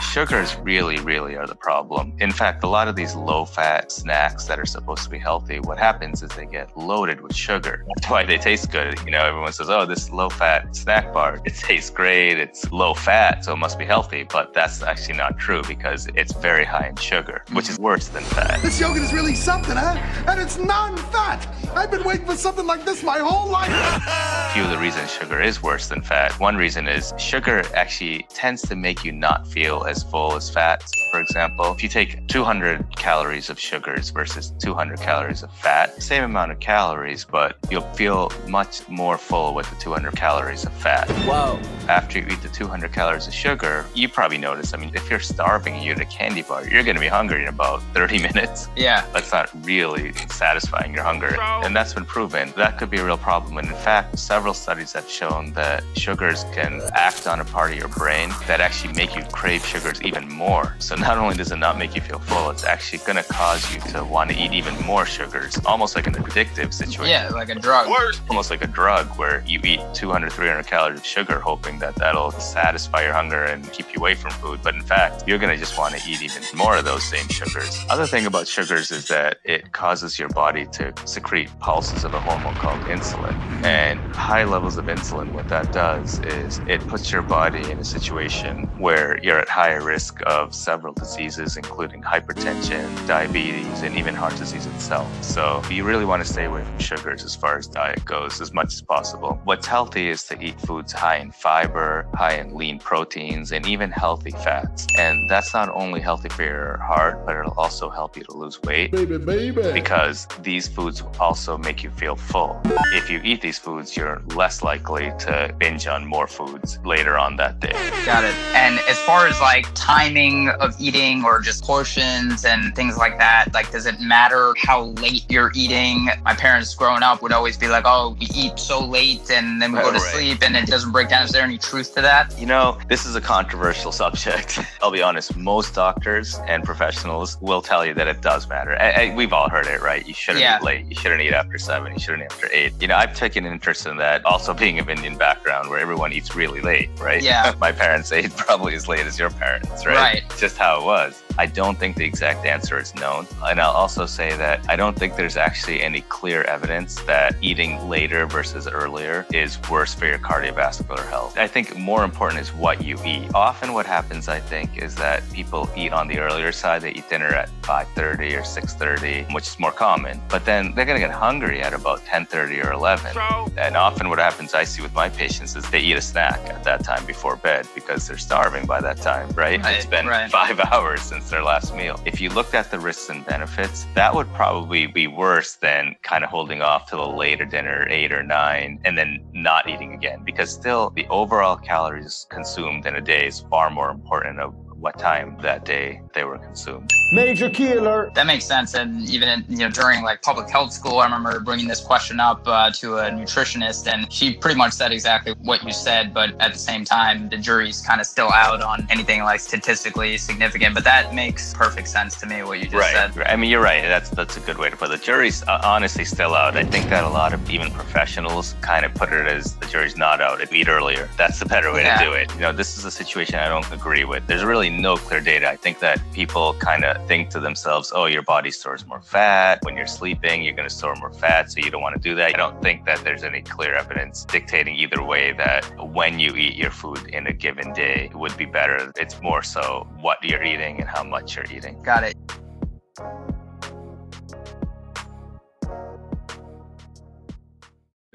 [0.00, 2.12] Sugars really, really are the problem.
[2.18, 5.60] In fact, a lot of these low fat snacks that are supposed to be healthy,
[5.60, 7.84] what happens is they get loaded with sugar.
[7.94, 8.98] That's why they taste good.
[9.04, 12.38] You know, everyone says, oh, this low fat snack bar, it tastes great.
[12.38, 14.24] It's low fat, so it must be healthy.
[14.24, 18.22] But that's actually not true because it's very high in sugar, which is worse than
[18.22, 18.60] fat.
[18.62, 19.96] This yogurt is really something, huh?
[20.28, 21.48] And it's non-fat.
[21.74, 23.70] I've been waiting for something like this my whole life.
[23.72, 26.38] A few of the reasons sugar is worse than fat.
[26.38, 30.84] One reason is sugar actually tends to make you not feel as full as fat.
[31.10, 36.24] For example, if you take 200 calories of sugars versus 200 calories of fat, same
[36.24, 41.01] amount of calories, but you'll feel much more full with the 200 calories of fat.
[41.08, 41.60] Whoa.
[41.88, 45.20] After you eat the 200 calories of sugar, you probably notice, I mean, if you're
[45.20, 48.18] starving and you eat a candy bar, you're going to be hungry in about 30
[48.22, 48.68] minutes.
[48.76, 49.04] Yeah.
[49.12, 51.36] That's not really satisfying your hunger.
[51.40, 52.52] And that's been proven.
[52.56, 53.58] That could be a real problem.
[53.58, 57.78] And in fact, several studies have shown that sugars can act on a part of
[57.78, 60.76] your brain that actually make you crave sugars even more.
[60.78, 63.74] So not only does it not make you feel full, it's actually going to cause
[63.74, 67.10] you to want to eat even more sugars, almost like an addictive situation.
[67.10, 67.88] Yeah, like a drug.
[68.28, 72.30] Almost like a drug where you eat 200, 300 calories of sugar, hoping that that'll
[72.32, 74.60] satisfy your hunger and keep you away from food.
[74.62, 77.26] But in fact, you're going to just want to eat even more of those same
[77.28, 77.84] sugars.
[77.90, 82.20] Other thing about sugars is that it causes your body to secrete pulses of a
[82.20, 83.32] hormone called insulin.
[83.32, 83.64] Mm-hmm.
[83.64, 87.84] And high levels of insulin, what that does is it puts your body in a
[87.84, 94.36] situation where you're at higher risk of several diseases, including hypertension, diabetes, and even heart
[94.36, 95.08] disease itself.
[95.22, 98.52] So you really want to stay away from sugars as far as diet goes as
[98.52, 99.40] much as possible.
[99.44, 103.90] What's healthy is to eat foods high in fiber, high in lean proteins, and even
[103.90, 104.86] healthy fats.
[104.98, 108.60] And that's not only healthy for your heart, but it'll also help you to lose
[108.62, 108.90] weight.
[108.90, 109.72] Baby, baby.
[109.72, 112.60] Because these foods also make you feel full.
[112.94, 117.36] If you eat these foods, you're less likely to binge on more foods later on
[117.36, 117.72] that day.
[118.04, 118.34] Got it.
[118.54, 123.46] And as far as like timing of eating or just portions and things like that,
[123.54, 126.08] like does it matter how late you're eating?
[126.24, 129.70] My parents growing up would always be like, "Oh, we eat so late and then
[129.72, 130.14] we go to Right.
[130.14, 132.36] sleep and it doesn't break down." Is there any truth to that?
[132.38, 134.58] You know, this is a controversial subject.
[134.82, 138.76] I'll be honest, most doctors and professionals will tell you that it does matter.
[138.80, 140.06] I, I, we've all heard it, right?
[140.06, 140.58] You shouldn't Yeah.
[140.58, 140.86] eat late.
[140.88, 141.92] You shouldn't eat after seven.
[141.92, 142.72] You shouldn't eat after eight.
[142.80, 146.12] You know, I've taken an interest in that also being of Indian background where everyone
[146.12, 147.22] eats really late, right?
[147.22, 147.54] Yeah.
[147.60, 149.94] My parents ate probably as late as your parents, right?
[149.94, 150.34] Right.
[150.38, 151.21] Just how it was.
[151.38, 153.26] I don't think the exact answer is known.
[153.44, 157.88] And I'll also say that I don't think there's actually any clear evidence that eating
[157.88, 161.36] later versus earlier is worse for your cardiovascular health.
[161.38, 163.30] I think more important is what you eat.
[163.34, 166.82] Often what happens, I think, is that people eat on the earlier side.
[166.82, 170.20] They eat dinner at 5.30 or 6.30, which is more common.
[170.28, 173.16] But then they're going to get hungry at about 10.30 or 11.
[173.58, 176.64] And often what happens I see with my patients is they eat a snack at
[176.64, 179.62] that time before bed because they're starving by that time, right?
[179.62, 180.30] Right, It's been right.
[180.30, 182.00] five hours since their last meal.
[182.04, 186.24] If you looked at the risks and benefits, that would probably be worse than kind
[186.24, 190.22] of holding off till a later dinner, eight or nine, and then not eating again.
[190.24, 194.98] Because still, the overall calories consumed in a day is far more important of what
[194.98, 196.90] time that day they were consumed.
[197.12, 198.14] Major key alert.
[198.14, 198.74] That makes sense.
[198.74, 202.18] And even in, you know during like public health school, I remember bringing this question
[202.18, 206.12] up uh, to a nutritionist, and she pretty much said exactly what you said.
[206.12, 210.18] But at the same time, the jury's kind of still out on anything like statistically
[210.18, 210.74] significant.
[210.74, 212.92] But that makes perfect sense to me what you just right.
[212.92, 213.16] said.
[213.16, 213.30] right.
[213.30, 213.82] I mean, you're right.
[213.82, 214.98] That's that's a good way to put it.
[214.98, 216.56] The jury's uh, honestly still out.
[216.56, 219.96] I think that a lot of even professionals kind of put it as the jury's
[219.96, 220.40] not out.
[220.40, 221.08] It eat earlier.
[221.16, 221.98] That's the better way Yeah.
[221.98, 222.34] to do it.
[222.34, 224.26] You know, this is a situation I don't agree with.
[224.26, 225.48] There's really no clear data.
[225.48, 229.58] I think that people kind of think to themselves, oh, your body stores more fat.
[229.62, 232.14] When you're sleeping, you're going to store more fat, so you don't want to do
[232.16, 232.34] that.
[232.34, 236.54] I don't think that there's any clear evidence dictating either way that when you eat
[236.54, 238.92] your food in a given day would be better.
[238.96, 241.82] It's more so what you're eating and how much you're eating.
[241.82, 242.16] Got it.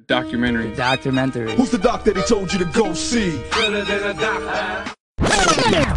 [0.07, 0.73] Documentary.
[0.73, 1.53] Documentary.
[1.55, 3.43] Who's the doc that he told you to go see?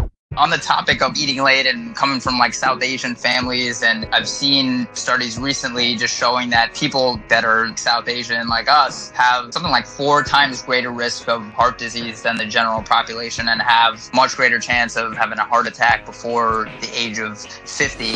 [0.37, 4.29] On the topic of eating late and coming from like South Asian families, and I've
[4.29, 9.71] seen studies recently just showing that people that are South Asian like us have something
[9.71, 14.37] like four times greater risk of heart disease than the general population and have much
[14.37, 18.15] greater chance of having a heart attack before the age of 50.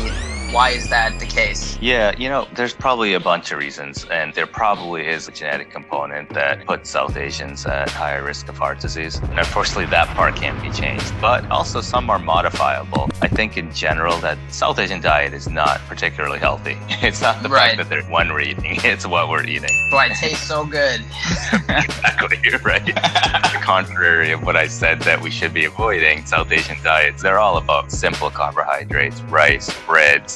[0.51, 1.77] Why is that the case?
[1.81, 5.69] Yeah, you know, there's probably a bunch of reasons, and there probably is a genetic
[5.69, 9.17] component that puts South Asians at higher risk of heart disease.
[9.17, 11.11] And unfortunately, that part can't be changed.
[11.19, 13.09] But also, some are modifiable.
[13.21, 16.77] I think in general that South Asian diet is not particularly healthy.
[17.05, 17.75] It's not the Right.
[17.75, 19.69] fact that there's one we're eating, it's what we're eating.
[19.91, 21.01] Why it tastes so good.
[21.53, 22.83] exactly, you're right.
[22.85, 27.39] the contrary of what I said that we should be avoiding, South Asian diets, they're
[27.39, 29.69] all about simple carbohydrates, rice,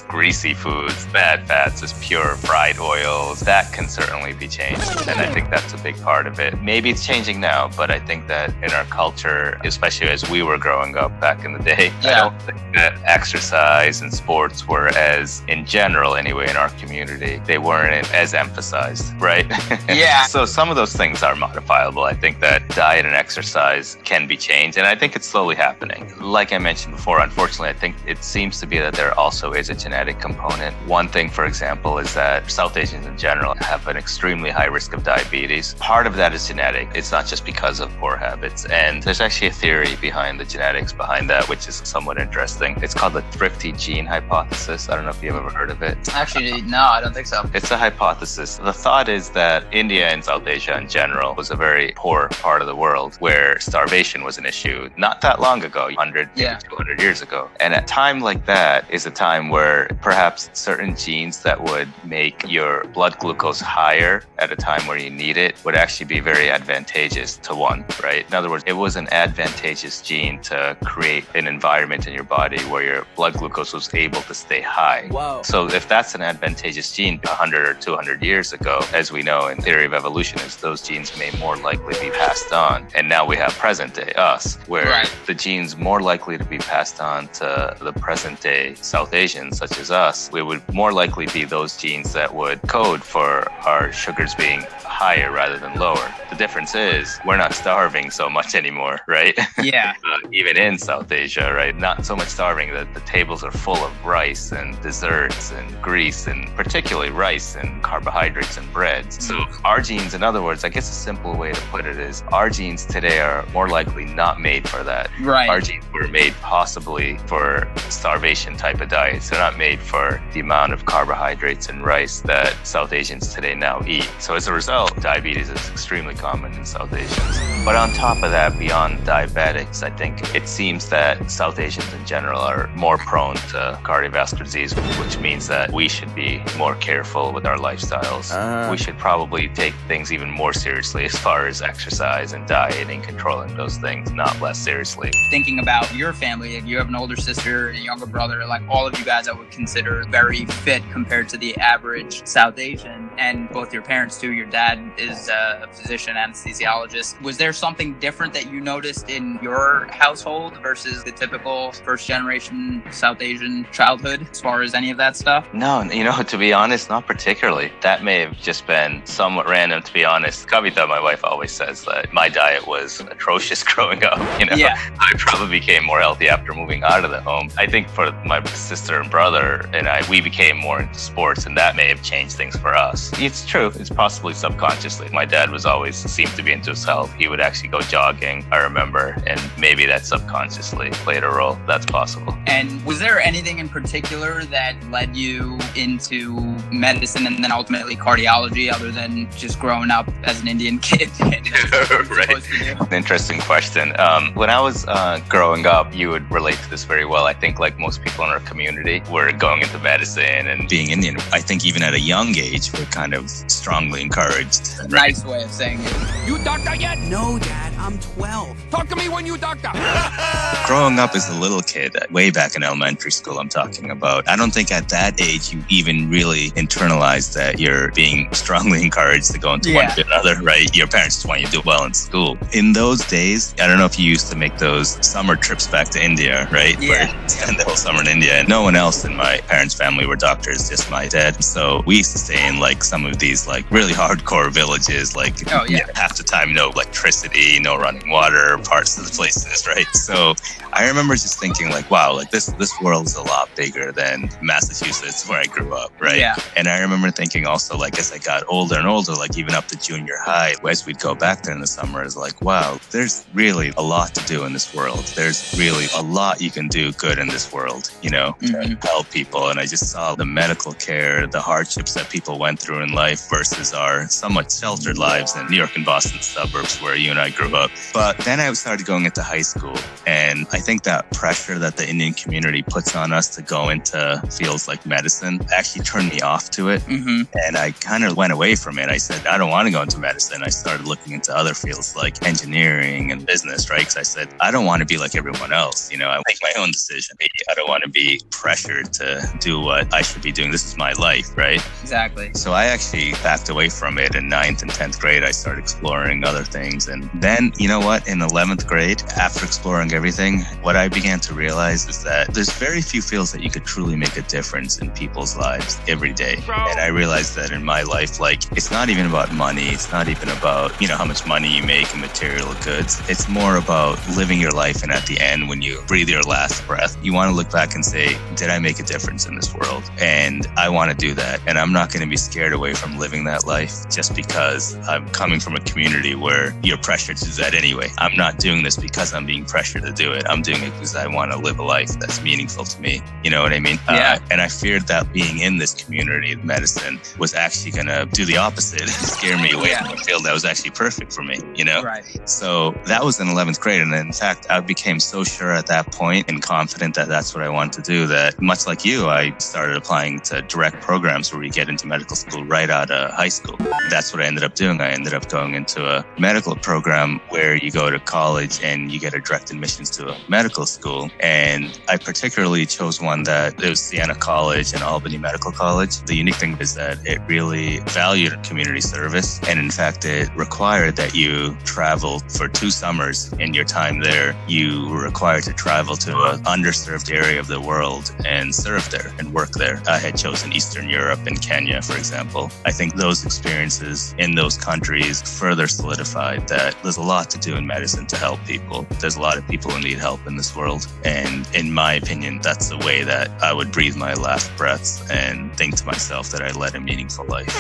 [0.08, 3.40] greasy foods, bad fats, just pure fried oils.
[3.42, 4.90] That can certainly be changed.
[5.08, 6.62] And I think that's a big part of it.
[6.62, 10.58] Maybe it's changing now, but I think that in our culture, especially as we were
[10.58, 15.44] growing up back in the day, I don't think that exercise and sports were as,
[15.48, 19.46] in general anyway, in our community, they weren't as emphasized, right?
[19.90, 20.24] Yeah.
[20.26, 22.04] so some of those things are modifiable.
[22.04, 26.14] I think that diet and exercise can be changed, and I think it's slowly happening.
[26.20, 29.70] Like I mentioned before, unfortunately, I think it seems to be that there also is
[29.70, 30.76] a genetic component.
[30.88, 34.94] One thing, for example, is that South Asians in general have an extremely high risk
[34.94, 35.74] of diabetes.
[35.80, 36.90] Part of that is genetic.
[36.94, 38.66] It's not just because of poor habits.
[38.66, 42.78] And there's actually a theory behind the genetics behind that, which is somewhat interesting.
[42.84, 44.90] It's called the thrifty gene hypothesis.
[44.90, 45.98] I don't know if you've ever heard of it.
[46.14, 47.50] Actually, no, I don't think so.
[47.56, 48.58] It's a hypothesis.
[48.58, 52.62] The thought is that India and South Asia in general was a very poor part
[52.62, 56.60] of the world where starvation was an issue not that long ago, 100, Yeah.
[56.60, 57.50] 200 years ago.
[57.60, 62.44] And a time like that is a time where perhaps certain genes that would make
[62.48, 66.50] your blood glucose higher at a time where you need it would actually be very
[66.50, 68.26] advantageous to one, right?
[68.28, 72.60] In other words, it was an advantageous gene to create an environment in your body
[72.66, 75.08] where your blood glucose was able to stay high.
[75.10, 75.42] Whoa.
[75.44, 79.58] So if that's an advantageous gene 100 or 200 years ago, as we know in
[79.58, 82.88] theory of evolution, is those genes may more likely be passed on.
[82.96, 85.12] And now we have present day us, where Right.
[85.26, 89.80] the genes more likely to be passed on to the present day South Asians, such
[89.80, 94.34] as us, we would more likely be those genes that would code for our sugars
[94.34, 96.14] being higher rather than lower.
[96.30, 99.38] The difference is we're not starving so much anymore, right?
[99.62, 99.94] Yeah.
[100.12, 101.76] uh, even in South Asia, right?
[101.76, 106.28] Not so much starving that the tables are full of rice and desserts and grease
[106.28, 109.24] and particularly rice and carbohydrates and breads.
[109.26, 112.24] So our genes, in other words, I guess a simple way to put it is
[112.32, 115.10] our genes today are more likely not made for that.
[115.22, 115.50] Right.
[115.50, 119.30] Our genes were made possibly for starvation type of diets.
[119.30, 123.84] They're not made for the amount of carbohydrates and rice that South Asians today now
[123.86, 124.10] eat.
[124.18, 127.38] So as a result, diabetes is extremely common in South Asians.
[127.66, 132.06] But on top of that, beyond diabetics, I think it seems that South Asians in
[132.06, 137.34] general are more prone to cardiovascular disease, which means that we should be more careful
[137.34, 138.32] with our lifestyles.
[138.32, 138.72] Uh-huh.
[138.72, 143.04] We should probably take things even more seriously as far as exercise and diet and
[143.04, 145.12] controlling those things, not less seriously.
[145.30, 148.88] thinking about your family, if you have an older sister, a younger brother, like all
[148.88, 153.50] of you guys I would consider very fit compared to the average South Asian, and
[153.50, 154.32] both your parents too.
[154.34, 157.22] Your dad is a physician, anesthesiologist.
[157.22, 162.84] Was there something different that you noticed in your household versus the typical first generation
[162.92, 165.48] South Asian childhood as far as any of that stuff?
[165.54, 167.72] No, you know, to be honest, not particularly.
[167.82, 170.48] That may have just been somewhat random, to be honest.
[170.48, 174.20] Kavita, my wife, always says that my diet was atrocious growing up.
[174.40, 174.76] You know, Yeah.
[175.00, 177.50] I probably became more healthy after moving out of the home.
[177.58, 179.39] I think for my sister and brother
[179.74, 183.12] and I, we became more into sports, and that may have changed things for us.
[183.20, 183.72] It's true.
[183.76, 185.10] It's possibly subconsciously.
[185.10, 187.14] My dad was always seemed to be into his health.
[187.14, 188.46] He would actually go jogging.
[188.52, 191.58] I remember, and maybe that subconsciously played a role.
[191.68, 192.38] That's possible.
[192.48, 196.40] And was there anything in particular that led you into
[196.72, 201.10] medicine and then ultimately cardiology, other than just growing up as an Indian kid?
[201.20, 202.82] right.
[202.82, 203.94] An interesting question.
[204.00, 207.26] Um, when I was uh, growing up, you would relate to this very well.
[207.26, 211.18] I think, like most people in our community, we're going into medicine and being Indian,
[211.32, 214.70] I think even at a young age, we're kind of strongly encouraged.
[214.90, 215.10] Right?
[215.14, 216.28] Nice way of saying it.
[216.28, 216.98] You doctor yet?
[217.00, 217.74] No, Dad.
[217.80, 218.70] I'm 12.
[218.72, 219.70] Talk to me when you doctor.
[220.68, 224.28] Growing up as a little kid, uh, way back in elementary school, I'm talking about,
[224.30, 229.32] I don't think at that age you even really internalize that you're being strongly encouraged
[229.32, 229.88] to go into Yeah.
[229.88, 230.74] one or another, right?
[230.76, 232.38] Your parents just want you to do well in school.
[232.54, 235.90] In those days, I don't know if you used to make those summer trips back
[235.90, 236.80] to India, right?
[236.82, 236.90] Yeah.
[236.90, 238.34] Where you spend the whole summer in India.
[238.34, 241.44] And no one else in my parents' family were doctors, just my dad.
[241.44, 245.36] So we used to stay in like some of these like really hardcore villages, like
[245.52, 245.86] Oh, yeah.
[245.96, 249.88] half the time no electricity, no running water, parts of the places, right?
[249.94, 250.36] So
[250.72, 255.28] I remember just thinking like, wow, like this this world's a lot bigger than Massachusetts
[255.28, 256.18] where I grew up, right?
[256.18, 256.36] Yeah.
[256.56, 259.68] And I remember thinking also like as I got older and older, like even up
[259.68, 263.26] to junior high, as we'd go back there in the summer, is like, wow, there's
[263.34, 265.04] really a lot to do in this world.
[265.16, 268.76] There's really a lot you can do good in this world, you know, mm-hmm.
[268.76, 269.48] to help people.
[269.50, 273.30] And I just saw the medical care, the hardships that people went through in life
[273.30, 277.30] versus our somewhat sheltered lives in New York and Boston suburbs where you and I
[277.30, 277.72] grew up.
[277.94, 279.78] But then I started going into high school.
[280.06, 284.22] And I think that pressure that the Indian community puts on us to go into
[284.32, 286.82] fields like medicine actually turned me off to it.
[286.82, 287.22] Mm-hmm.
[287.46, 288.90] And I kind of went away from it.
[288.90, 290.42] I said, I don't want to go into medicine.
[290.44, 293.80] I started looking into other fields like engineering and business, right?
[293.80, 295.90] Because I said, I don't want to be like everyone else.
[295.90, 297.16] You know, I make my own decision.
[297.50, 300.52] I don't want to be pressured to do what I should be doing.
[300.52, 301.62] This is my life, right?
[301.82, 302.32] Exactly.
[302.34, 305.24] So I actually backed away from it in ninth and 10th grade.
[305.24, 306.88] I started exploring other things.
[306.88, 308.08] And then, you know what?
[308.08, 312.82] In 11th grade, after exploring everything, what I began to realize is that there's very
[312.82, 316.36] few fields that you could truly make a difference in people's lives every day.
[316.48, 319.68] And I realized that in my life, like, it's not even about money.
[319.70, 323.02] It's not even about, you know, how much money you make in material goods.
[323.10, 324.84] It's more about living your life.
[324.84, 327.76] And at the end, when you breathe your last breath, you want to look back
[327.76, 329.84] and say, did I make a difference in this world?
[330.00, 331.40] And I want to do that.
[331.48, 335.08] And I'm not going to be scared away from living that life just because I'm
[335.10, 337.90] coming from a community where you're pressured to do that anyway.
[337.98, 340.24] I'm not doing this because I'm being pressured to do it.
[340.30, 343.02] I'm doing it because I want to live a life that's meaningful to me.
[343.24, 343.78] You know what I mean?
[343.90, 344.20] Yeah.
[344.22, 348.08] Uh, and I feared that being in this community of medicine was actually going to
[348.14, 349.84] do the opposite, scare me away Yeah.
[349.84, 351.82] from a field that was actually perfect for me, you know?
[351.82, 352.04] Right.
[352.30, 353.82] So that was in 11th grade.
[353.82, 357.44] And in fact, I became so sure at that point and confident that that's what
[357.44, 361.44] I wanted to do that much like you, I started applying to direct programs where
[361.44, 363.58] you get into medical school right out of high school.
[363.90, 364.80] That's what I ended up doing.
[364.80, 369.00] I ended up going into a medical program where you go to college and you
[369.00, 371.10] get a direct admissions to a medical school.
[371.20, 376.02] And I particularly chose one that it was Siena College and Albany Medical College.
[376.04, 379.40] The unique thing is that it really valued community service.
[379.48, 384.36] And in fact, it required that you travel for two summers in your time there.
[384.48, 389.14] You were required to travel to an underserved area of the world and serve there
[389.18, 389.82] and work there.
[389.88, 392.52] I had chosen Eastern Europe and Kenya, for example.
[392.66, 397.56] I think those experiences in those countries further solidified that there's a lot to do
[397.56, 398.86] in medicine to help people.
[399.00, 400.88] There's a lot of people who need help in this world.
[401.06, 405.56] And in my opinion, that's the way that I would breathe my last breaths and
[405.56, 407.54] think to myself that I led a meaningful life.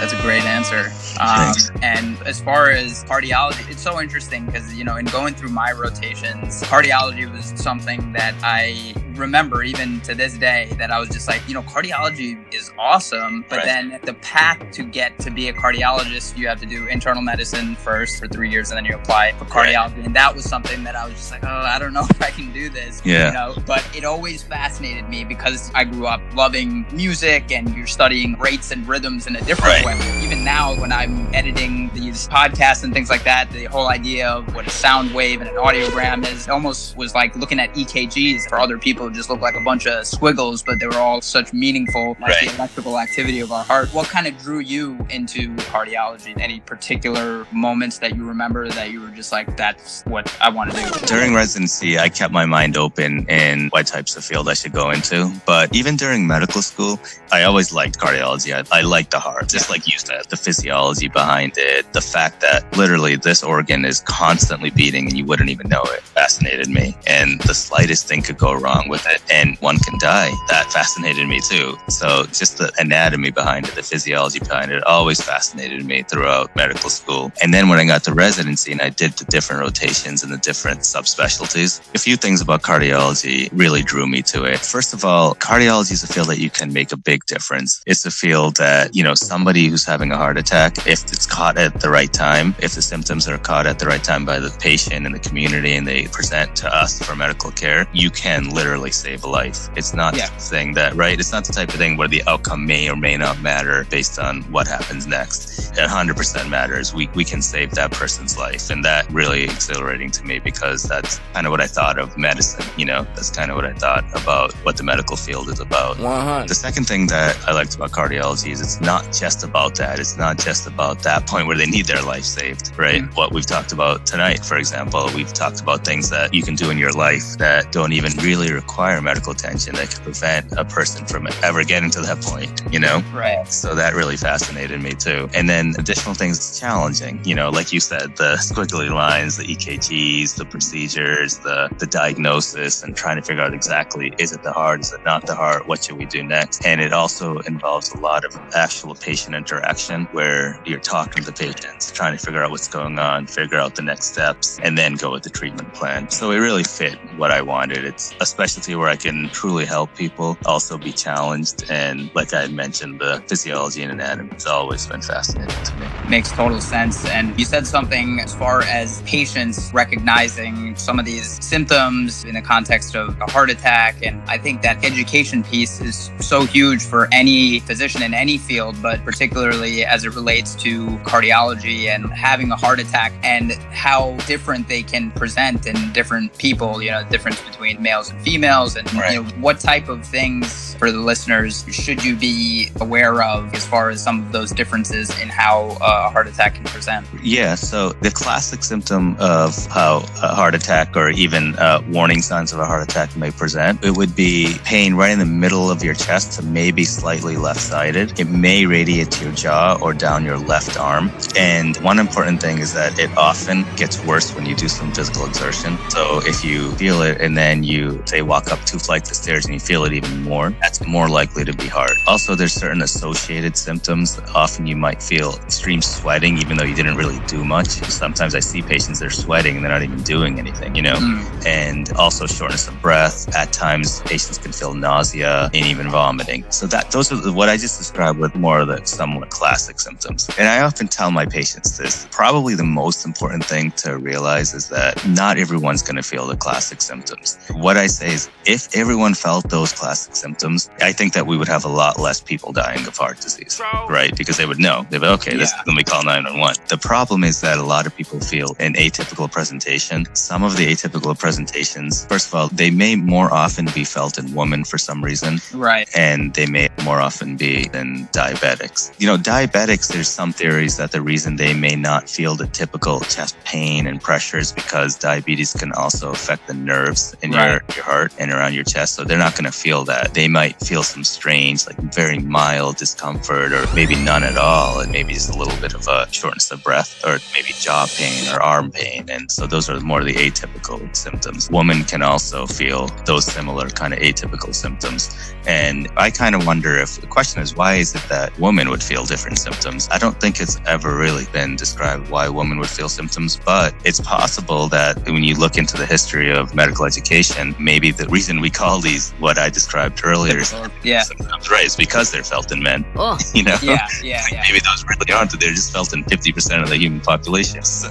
[0.00, 0.92] That's a great answer.
[1.18, 5.48] Um, and as far as cardiology, it's so interesting because, you know, in going through
[5.48, 11.08] my rotations, cardiology was something that I remember even to this day that I was
[11.08, 13.44] just like, you know, cardiology is awesome.
[13.48, 13.64] But Right.
[13.66, 17.76] then the path to get to be a cardiologist, you have to do internal medicine
[17.76, 20.04] first for three years and then you apply for cardiology.
[20.04, 22.30] And that was something that I was just like, oh, I don't know if I
[22.30, 23.00] can do this.
[23.04, 23.28] Yeah.
[23.28, 27.86] You know, but it always fascinated me because I grew up loving music and you're
[27.86, 29.98] studying rates and rhythms in a different Right.
[29.98, 30.20] way.
[30.24, 34.54] Even now, when I'm editing these podcasts and things like that, the whole idea of
[34.54, 38.58] what a sound wave and an audiogram is almost was like looking at EKGs for
[38.58, 39.03] other people.
[39.06, 42.40] It just looked like a bunch of squiggles, but they were all such meaningful, like
[42.40, 42.54] the Right.
[42.56, 43.92] electrical activity of our heart.
[43.94, 46.38] What kind of drew you into cardiology?
[46.40, 50.72] Any particular moments that you remember that you were just like, that's what I want
[50.72, 51.06] to do?
[51.06, 54.90] During residency, I kept my mind open in what types of field I should go
[54.90, 55.30] into.
[55.46, 56.98] But even during medical school,
[57.32, 58.52] I always liked cardiology.
[58.54, 62.40] I, I liked the heart, just like you said, the physiology behind it, the fact
[62.40, 66.96] that literally this organ is constantly beating and you wouldn't even know it fascinated me.
[67.06, 70.30] And the slightest thing could go wrong with it and one can die.
[70.48, 71.76] That fascinated me too.
[71.88, 76.90] So just the anatomy behind it, the physiology behind it, always fascinated me throughout medical
[76.90, 77.32] school.
[77.42, 80.38] And then when I got to residency and I did the different rotations and the
[80.38, 84.60] different subspecialties, a few things about cardiology really drew me to it.
[84.60, 87.82] First of all, cardiology is a field that you can make a big difference.
[87.86, 90.86] It's a field that, you know, somebody who's having a heart attack.
[90.86, 94.04] If it's caught at the right time, if the symptoms are caught at the right
[94.04, 97.88] time by the patient and the community and they present to us for medical care,
[97.92, 99.68] you can literally save a life.
[99.76, 100.28] It's not yeah.
[100.28, 101.18] the thing that, right?
[101.18, 104.18] It's not the type of thing where the outcome may or may not matter based
[104.18, 105.72] on what happens next.
[105.72, 106.94] It 100% matters.
[106.94, 108.70] We, we can save that person's life.
[108.70, 112.64] And that really exhilarating to me because that's kind of what I thought of medicine.
[112.76, 115.98] You know, that's kind of what I thought about what the medical field is about.
[115.98, 116.48] 100.
[116.48, 119.98] The second thing that I liked about cardiology is it's not just about that.
[119.98, 123.02] It's not just about that point where they need their life saved, right?
[123.02, 123.14] Mm-hmm.
[123.14, 126.70] What we've talked about tonight, for example, we've talked about things that you can do
[126.70, 131.06] in your life that don't even really require medical attention that could prevent a person
[131.06, 133.02] from ever getting to that point, you know?
[133.12, 133.46] Right.
[133.48, 135.28] So that really fascinated me too.
[135.34, 140.36] And then additional things challenging, you know, like you said, the squiggly lines, the EKGs,
[140.36, 144.80] the procedures, the, the diagnosis, and trying to figure out exactly is it the heart,
[144.80, 146.64] is it not the heart, what should we do next?
[146.66, 151.32] And it also involves a lot of actual patient interaction where you're talking to the
[151.32, 154.94] patients, trying to figure out what's going on, figure out the next steps, and then
[154.94, 156.08] go with the treatment plan.
[156.10, 157.84] So it really fit what I wanted.
[157.84, 158.26] It's a
[158.64, 161.70] specialty where I can truly help people, also be challenged.
[161.70, 165.86] And like I mentioned, the physiology and anatomy has always been fascinating to me.
[166.08, 167.04] Makes total sense.
[167.06, 172.42] And you said something as far as patients recognizing some of these symptoms in the
[172.42, 173.96] context of a heart attack.
[174.02, 178.76] And I think that education piece is so huge for any physician in any field,
[178.82, 184.68] but particularly as it relates to cardiology and having a heart attack and how different
[184.68, 188.94] they can present in different people, you know, the difference between males and females and
[188.94, 189.14] right.
[189.14, 193.66] you know, what type of things for the listeners should you be aware of as
[193.66, 197.06] far as some of those differences in how a heart attack can present?
[197.22, 202.52] Yeah, so the classic symptom of how a heart attack or even uh, warning signs
[202.52, 205.82] of a heart attack may present, it would be pain right in the middle of
[205.82, 208.20] your chest to maybe slightly left-sided.
[208.20, 211.10] It may radiate to your jaw or down your left arm.
[211.36, 215.26] And one important thing is that it often gets worse when you do some physical
[215.26, 215.76] exertion.
[215.88, 219.44] So if you feel it and then you say walk up two flights of stairs
[219.44, 221.92] and you feel it even more, that's more likely to be heart.
[222.06, 224.18] Also, there's certain associated symptoms.
[224.34, 227.68] Often you might feel extreme sweating even though you didn't really do much.
[227.68, 230.94] Sometimes I see patients that are sweating and they're not even doing anything, you know?
[230.94, 231.46] Mm.
[231.46, 233.34] And also shortness of breath.
[233.34, 236.44] At times patients can feel nausea and even vomiting.
[236.50, 240.28] So that those are what I just described with more of the somewhat classic symptoms.
[240.38, 242.06] And I often tell my patients this.
[242.10, 246.36] Probably the most important thing to realize is that not everyone's going to feel the
[246.36, 247.38] classic symptoms.
[247.52, 251.48] What I say is if everyone felt those classic symptoms, I think that we would
[251.48, 254.14] have a lot less people dying of heart disease, right?
[254.16, 254.86] Because they would know.
[254.90, 255.38] They'd be, okay, yeah.
[255.38, 256.64] this, let me call 911.
[256.68, 260.06] The problem is that a lot of people feel an atypical presentation.
[260.14, 264.34] Some of the atypical presentations, first of all, they may more often be felt in
[264.34, 265.38] women for some reason.
[265.52, 265.88] Right.
[265.96, 268.92] And they may more often be in diabetics.
[269.00, 273.00] You know, diabetics, there's some theories that the reason they may not feel the typical
[273.00, 277.46] chest pain and pressure is because diabetes can also affect the nerves in right.
[277.46, 278.94] your, your heart and around your chest.
[278.94, 280.14] So they're not going to feel that.
[280.14, 284.80] They might feel some strange, like very mild discomfort or maybe none at all.
[284.80, 288.28] And maybe just a little bit of a shortness of breath or maybe jaw pain
[288.34, 289.06] or arm pain.
[289.08, 291.50] And so those are more the atypical symptoms.
[291.50, 295.34] Women can also feel those similar kind of atypical symptoms.
[295.46, 298.82] And I kind of wonder if the question is, why is it that women would
[298.82, 299.88] feel different symptoms?
[299.90, 304.00] I don't think it's ever really been described why women would feel symptoms, but it's
[304.00, 308.50] possible that when you look into the history of medical education, maybe the reason we
[308.50, 311.02] call these what I described earlier is yeah.
[311.02, 312.84] symptoms, right, is because they're felt in men.
[312.96, 313.18] Oh.
[313.34, 313.56] You know?
[313.62, 314.42] Yeah, yeah, yeah.
[314.46, 317.62] Maybe those really aren't, they're just felt in 50% of the human population.
[317.74, 317.90] So,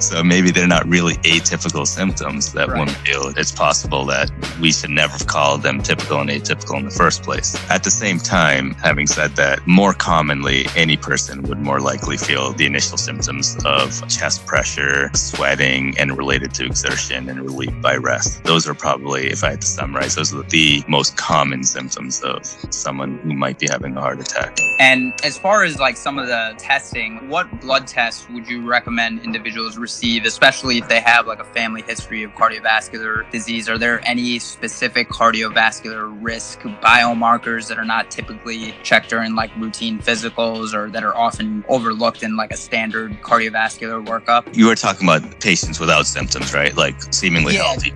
[0.00, 2.78] so maybe they're not really atypical symptoms that right.
[2.78, 3.32] women feel.
[3.36, 4.30] It's possible that
[4.60, 7.54] we should never call them typical and atypical in the first place.
[7.70, 12.52] At the same time, having said that, more commonly, any person would more likely feel
[12.52, 18.42] the initial symptoms of chest pressure, sweating, and related to exertion and relief by rest.
[18.44, 23.18] Those are probably, if I to summarize, those are the most common symptoms of someone
[23.18, 24.58] who might be having a heart attack.
[24.78, 29.24] And as far as like some of the testing, what blood tests would you recommend
[29.24, 33.68] individuals receive, especially if they have like a family history of cardiovascular disease?
[33.68, 39.98] Are there any specific cardiovascular risk biomarkers that are not typically checked during like routine
[39.98, 44.54] physicals or that are often overlooked in like a standard cardiovascular workup?
[44.56, 46.76] You were talking about patients without symptoms, right?
[46.76, 47.92] Like seemingly yeah, healthy.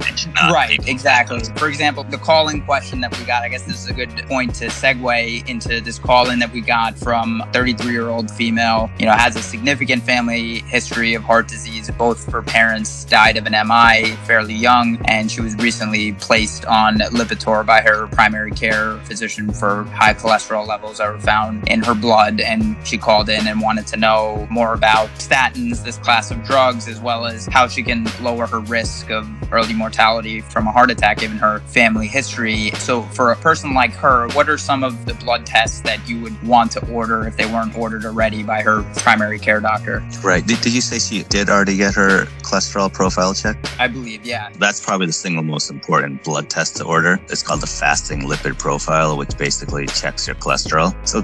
[0.50, 1.41] Right, exactly.
[1.49, 4.11] Um, for example, the calling question that we got, I guess this is a good
[4.28, 8.90] point to segue into this call in that we got from 33 year old female,
[8.99, 11.90] you know, has a significant family history of heart disease.
[11.90, 16.99] Both her parents died of an MI fairly young, and she was recently placed on
[16.99, 21.95] Lipitor by her primary care physician for high cholesterol levels that were found in her
[21.95, 22.40] blood.
[22.40, 26.88] And she called in and wanted to know more about statins, this class of drugs,
[26.88, 30.90] as well as how she can lower her risk of early mortality from a heart
[30.90, 32.70] attack given her family history.
[32.72, 36.20] So, for a person like her, what are some of the blood tests that you
[36.22, 40.03] would want to order if they weren't ordered already by her primary care doctor?
[40.22, 40.47] Right.
[40.47, 43.68] Did, did you say she did already get her cholesterol profile checked?
[43.78, 44.51] I believe, yeah.
[44.59, 47.18] That's probably the single most important blood test to order.
[47.28, 50.93] It's called the fasting lipid profile, which basically checks your cholesterol.
[51.07, 51.20] So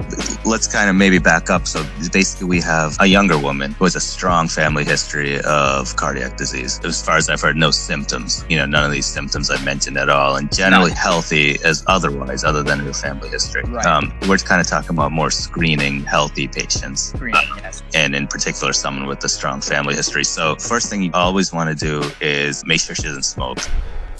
[0.49, 1.67] let's kind of maybe back up.
[1.67, 6.37] So basically, we have a younger woman who has a strong family history of cardiac
[6.37, 6.81] disease.
[6.85, 8.45] As far as I've heard, no symptoms.
[8.49, 12.45] You know, none of these symptoms I mentioned at all, and generally healthy as otherwise,
[12.45, 13.63] other than her family history.
[13.65, 13.85] Right.
[13.85, 17.13] Um, we're kind of talking about more screening healthy patients.
[17.13, 17.83] Screening, yes.
[17.95, 20.25] And in particular, someone with a strong family history.
[20.25, 23.59] So, first thing you always want to do is make sure she doesn't smoke.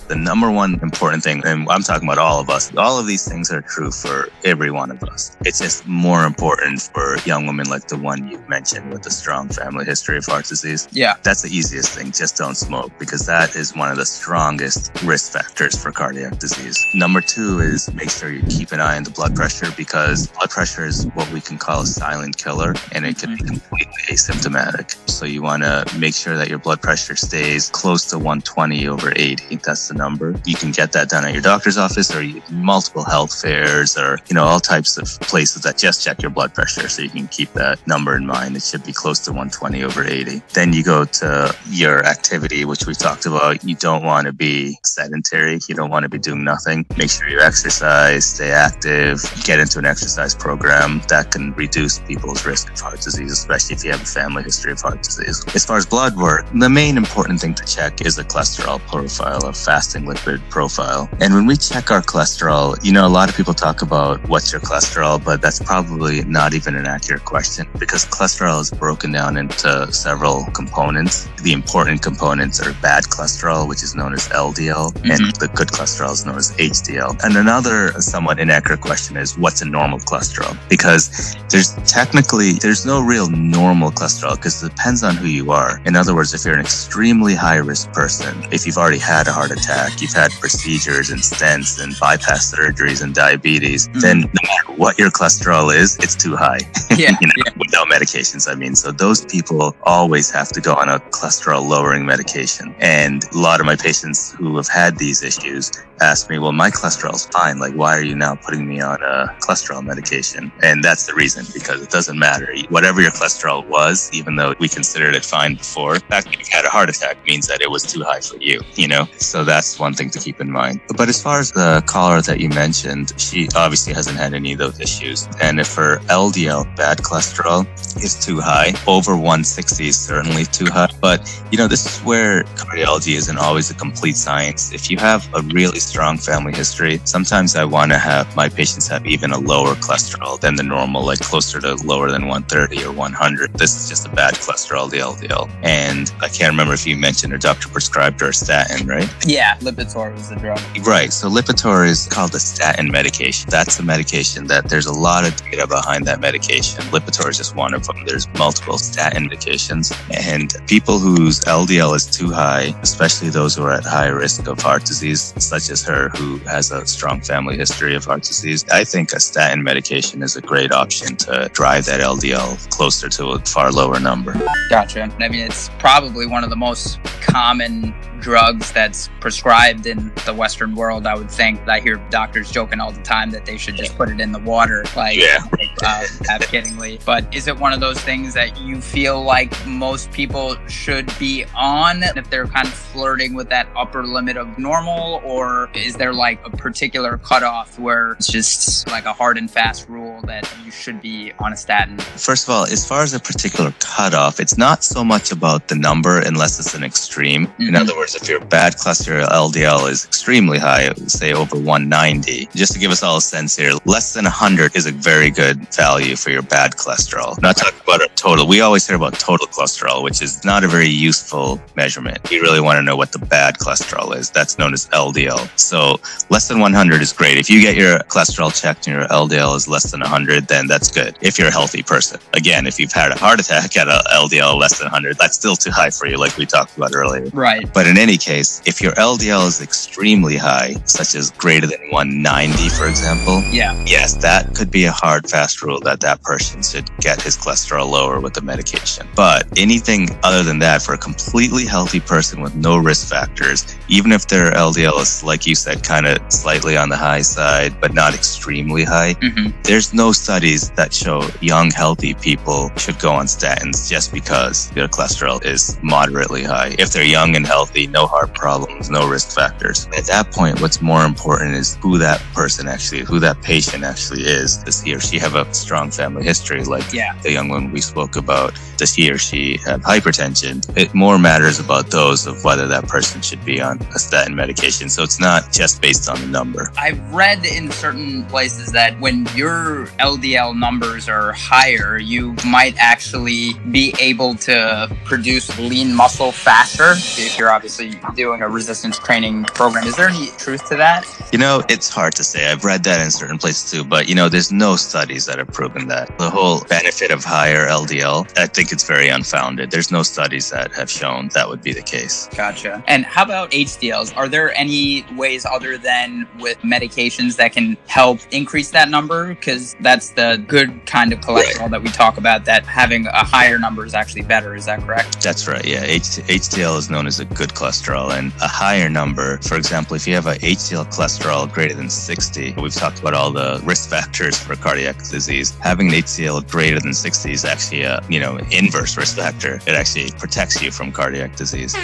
[0.09, 3.29] The number one important thing, and I'm talking about all of us, all of these
[3.29, 5.37] things are true for every one of us.
[5.45, 9.51] It's just more important for young women like the one you mentioned with a strong
[9.51, 10.89] family history of heart disease.
[10.93, 11.17] Yeah.
[11.25, 12.13] That's the easiest thing.
[12.13, 16.83] Just don't smoke because that is one of the strongest risk factors for cardiac disease.
[16.95, 20.49] Number two is make sure you keep an eye on the blood pressure because blood
[20.49, 23.57] pressure is what we can call a silent killer and it can be mm-hmm.
[23.57, 24.97] completely asymptomatic.
[25.11, 29.13] So you want to make sure that your blood pressure stays close to 120 over
[29.15, 29.57] 80.
[29.57, 30.35] That's the number.
[30.47, 34.35] You can get that done at your doctor's office or multiple health fairs or, you
[34.35, 36.89] know, all types of places that just check your blood pressure.
[36.89, 38.57] So you can keep that number in mind.
[38.57, 40.41] It should be close to 120 over 80.
[40.55, 43.65] Then you go to your activity, which we talked about.
[43.65, 45.59] You don't want to be sedentary.
[45.69, 46.87] You don't want to be doing nothing.
[46.97, 52.47] Make sure you exercise, stay active, get into an exercise program that can reduce people's
[52.47, 55.45] risk of heart disease, especially if you have a family history of heart disease.
[55.55, 59.45] As far as blood work, the main important thing to check is the cholesterol profile
[59.47, 61.09] of fasting lipid profile.
[61.21, 64.53] And when we check our cholesterol, you know, a lot of people talk about what's
[64.53, 69.37] your cholesterol, but that's probably not even an accurate question because cholesterol is broken down
[69.37, 71.29] into several components.
[71.43, 75.39] The important components are bad cholesterol, which is known as LDL, and mm-hmm.
[75.39, 77.19] the good cholesterol is known as HDL.
[77.25, 80.57] And another somewhat inaccurate question is what's a normal cholesterol?
[80.69, 85.81] Because there's technically there's no real normal cholesterol because it depends on who you are.
[85.87, 89.33] In other words, if you're an extremely high risk person, if you've already had a
[89.33, 94.01] heart attack, you've had procedures and stents and bypass surgeries and diabetes, mm-hmm.
[94.01, 96.61] then no matter what your cholesterol is, it's too high.
[96.99, 98.75] Yeah, you know, without medications, I mean.
[98.75, 102.75] So those people always have to go on a cholesterol lowering medication.
[102.81, 105.71] And a lot of my patients who have had these issues
[106.01, 107.59] ask me, well, my cholesterol's fine.
[107.59, 110.51] Like, why are you now putting me on a cholesterol medication?
[110.63, 112.53] And that's the reason, because it doesn't matter.
[112.69, 116.45] Whatever your cholesterol was, even though we considered it fine before, the fact that you
[116.51, 119.07] had a heart attack means that it was too high for you, you know?
[119.19, 120.81] So that's one thing to keep in mind.
[120.97, 124.59] But as far as the caller that you mentioned, she obviously hasn't had any of
[124.59, 125.27] those issues.
[125.41, 127.67] And if her LDL, bad cholesterol,
[128.05, 130.93] is too high, over 160 is certainly too high.
[131.01, 134.73] But, you know, this is where cardiology isn't always a complete science.
[134.73, 138.87] If you have a really strong family history, sometimes I want to have my patients
[138.89, 142.93] have even a lower cholesterol than the normal, like closer to lower than 130 or
[142.93, 143.55] 100.
[143.55, 145.51] This is just a bad cholesterol, the LDL.
[145.63, 149.09] And I can't remember if you mentioned her doctor prescribed her a statin, right?
[149.27, 150.61] Yeah, Lipitor was the drug.
[150.87, 151.13] Right.
[151.13, 153.49] So Lipitor is called a statin medication.
[153.51, 156.83] That's a medication that there's a lot of data behind that medication.
[156.85, 158.05] Lipitor is just one of them.
[158.05, 159.93] There's multiple statin medications.
[160.31, 164.61] And people whose LDL is too high, especially those who are at high risk of
[164.61, 168.85] heart disease, such as her who has a strong family history of heart disease, I
[168.85, 173.39] think a statin medication is a great option to drive that LDL closer to a
[173.41, 174.35] far lower number.
[174.71, 175.03] Gotcha.
[175.21, 180.75] I mean, it's probably one of the most common drugs that's prescribed in the Western
[180.75, 181.07] world.
[181.07, 181.67] I would think.
[181.69, 184.39] I hear doctors joking all the time that they should just put it in the
[184.39, 185.39] water, like Yeah.
[185.85, 187.03] uh, half kiddingly.
[187.05, 191.45] But is it one of those things that you feel like most people should be
[191.55, 196.13] on if they're kind of flirting with that upper limit of normal, or is there
[196.13, 200.71] like a particular cutoff where it's just like a hard and fast rule that you
[200.71, 201.99] should be on a statin?
[201.99, 205.75] First of all, as far as a particular cutoff, it's not so much about the
[205.75, 207.53] number unless it's an extreme.
[207.59, 212.49] In other words, words, if your bad cholesterol LDL is extremely high, say over 190,
[212.55, 215.57] just to give us all a sense here, less than 100 is a very good
[215.75, 217.41] value for your bad cholesterol.
[217.43, 218.47] Not talking about a total.
[218.47, 222.19] We always hear about total cholesterol, which is not a very useful measurement.
[222.31, 224.31] We really want to know what the bad cholesterol is.
[224.31, 225.59] That's known as LDL.
[225.59, 226.01] So
[226.31, 227.39] less than 100 is great.
[227.39, 230.91] If you get your cholesterol checked and your LDL is less than 100, then that's
[230.91, 231.17] good.
[231.21, 232.21] If you're a healthy person.
[232.35, 235.57] Again, if you've had a heart attack at a LDL less than 100, that's still
[235.57, 237.27] too high for you, like we talked about earlier.
[237.33, 237.73] Right.
[237.73, 242.69] But in any case, if your LDL is extremely high, such as greater than 190,
[242.69, 243.75] for example, Yeah.
[243.87, 247.91] yes, that could be a hard, fast rule that that person should get his cholesterol
[247.91, 249.09] lower with the medication.
[249.17, 254.13] But anything other than that, for a completely healthy person with no risk factors, even
[254.13, 257.95] if their LDL is, like you said, kind of slightly on the high side, but
[257.95, 259.51] not extremely high, mm-hmm.
[259.65, 264.87] there's no studies that show young, healthy people should go on statins just because their
[264.87, 266.77] cholesterol is moderately high.
[266.79, 269.87] If they're young and healthy, no heart problems, no risk factors.
[269.97, 274.23] At that point, what's more important is who that person actually, who that patient actually
[274.23, 274.59] is.
[274.59, 277.15] Does he or she have a strong family history, like Yeah.
[277.23, 278.55] the young one we spoke about?
[278.77, 280.65] Does he or she have hypertension?
[280.77, 284.89] It more matters about those of whether that person should be on a statin medication.
[284.89, 286.71] So it's not just based on the number.
[286.79, 293.55] I've read in certain places that when your LDL numbers are higher, you might actually
[293.71, 297.78] be able to produce lean muscle faster if you're obviously
[298.15, 299.87] doing a resistance training program.
[299.87, 301.07] Is there any truth to that?
[301.33, 302.51] You know, it's hard to say.
[302.51, 305.49] I've read that in certain places too, but you know, there's no studies that have
[305.49, 306.17] proven that.
[306.19, 309.71] The whole benefit of higher LDL, I think it's very unfounded.
[309.71, 312.29] There's no studies that have shown that would be the case.
[312.37, 312.83] Gotcha.
[312.89, 314.17] And how about HDLs?
[314.17, 319.29] Are there any ways other than with medications that can help increase that number?
[319.29, 323.59] Because that's the good kind of cholesterol that we talk about, that having a higher
[323.59, 324.55] number is actually better.
[324.55, 325.23] Is that correct?
[325.23, 325.65] That's right.
[325.65, 325.83] Yeah.
[325.85, 329.39] H- HDL is known as a good cholesterol and a higher number.
[329.39, 333.31] For example, if you have a HDL cholesterol greater than 60, we've talked about all
[333.31, 335.51] the risk factors for cardiac disease.
[335.61, 339.57] Having an HDL greater than 60 is actually a, you know, inverse risk factor.
[339.67, 341.75] It actually protects you from cardiac disease.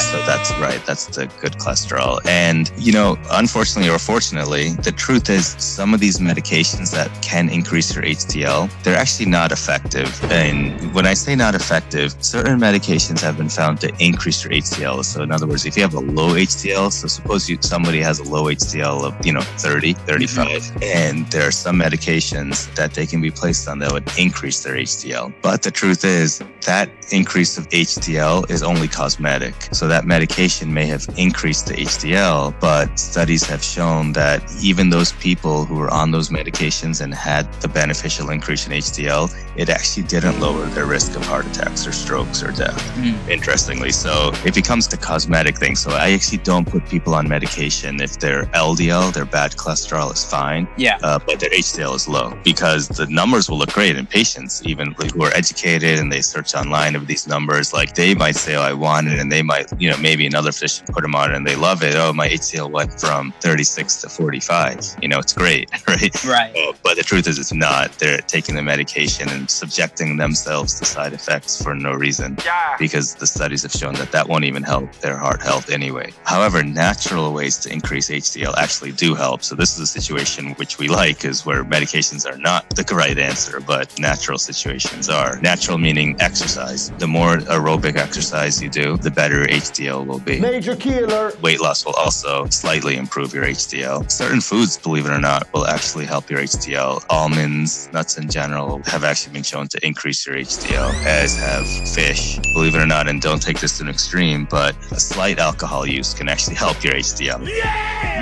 [0.00, 0.80] So that's right.
[0.86, 2.20] That's the good cholesterol.
[2.26, 7.48] And, you know, unfortunately or fortunately, the truth is some of these medications that can
[7.48, 10.08] increase your HDL, they're actually not effective.
[10.24, 15.04] And when I say not effective, certain medications have been found to increase your HDL.
[15.04, 18.20] So in other words, if you have a low HDL, so suppose you, somebody has
[18.20, 20.82] a low HDL of, you know, 30, 35, mm-hmm.
[20.82, 24.76] and there are some medications that they can be placed on that would increase their
[24.76, 25.32] HDL.
[25.42, 29.54] But the truth is that increase of HDL is only cosmetic.
[29.72, 35.12] So that medication may have increased the HDL, but studies have shown that even those
[35.12, 39.24] people who were on those medications and had the beneficial increase in HDL,
[39.56, 42.80] it actually didn't lower their risk of heart attacks or strokes or death.
[43.28, 45.76] Interestingly, so it becomes the cosmetic thing.
[45.76, 50.24] So I actually don't put people on medication if their LDL, their bad cholesterol is
[50.24, 50.98] fine, Yeah.
[51.02, 54.94] uh, but their HDL is low because the numbers will look great in patients, even
[55.14, 57.72] who are educated and they search online of these numbers.
[57.72, 60.52] Like they might say, "Oh, I want it," and they might, you know, maybe another
[60.52, 61.96] physician put them on and they love it.
[61.96, 64.96] Oh, my HDL went from 36 to 45.
[65.00, 66.24] You know, it's great, right?
[66.24, 66.54] Right.
[66.54, 67.90] Uh, but the truth is, it's not.
[67.92, 72.76] They're taking the medication and subjecting themselves to side effects for no reason yeah.
[72.78, 76.12] because the studies have shown that that won't even help their heart health anyway.
[76.24, 79.42] However, natural ways to increase HDL actually do help.
[79.42, 83.18] So this is a situation which we like is where medications are not the right
[83.18, 85.40] answer, but natural situations are.
[85.40, 86.90] Natural meaning exercise.
[86.98, 90.40] The more aerobic exercise you do, the better HDL will be.
[90.40, 91.40] Major key alert.
[91.42, 94.10] Weight loss will also slightly improve your HDL.
[94.10, 97.04] Certain foods, believe it or not, will actually help your HDL.
[97.10, 102.38] Almonds, nuts in general, have actually been shown to increase your HDL, as have fish.
[102.54, 105.86] Believe it or not, and don't take this to an extreme, but a slight alcohol
[105.86, 107.40] use can actually help your HDL.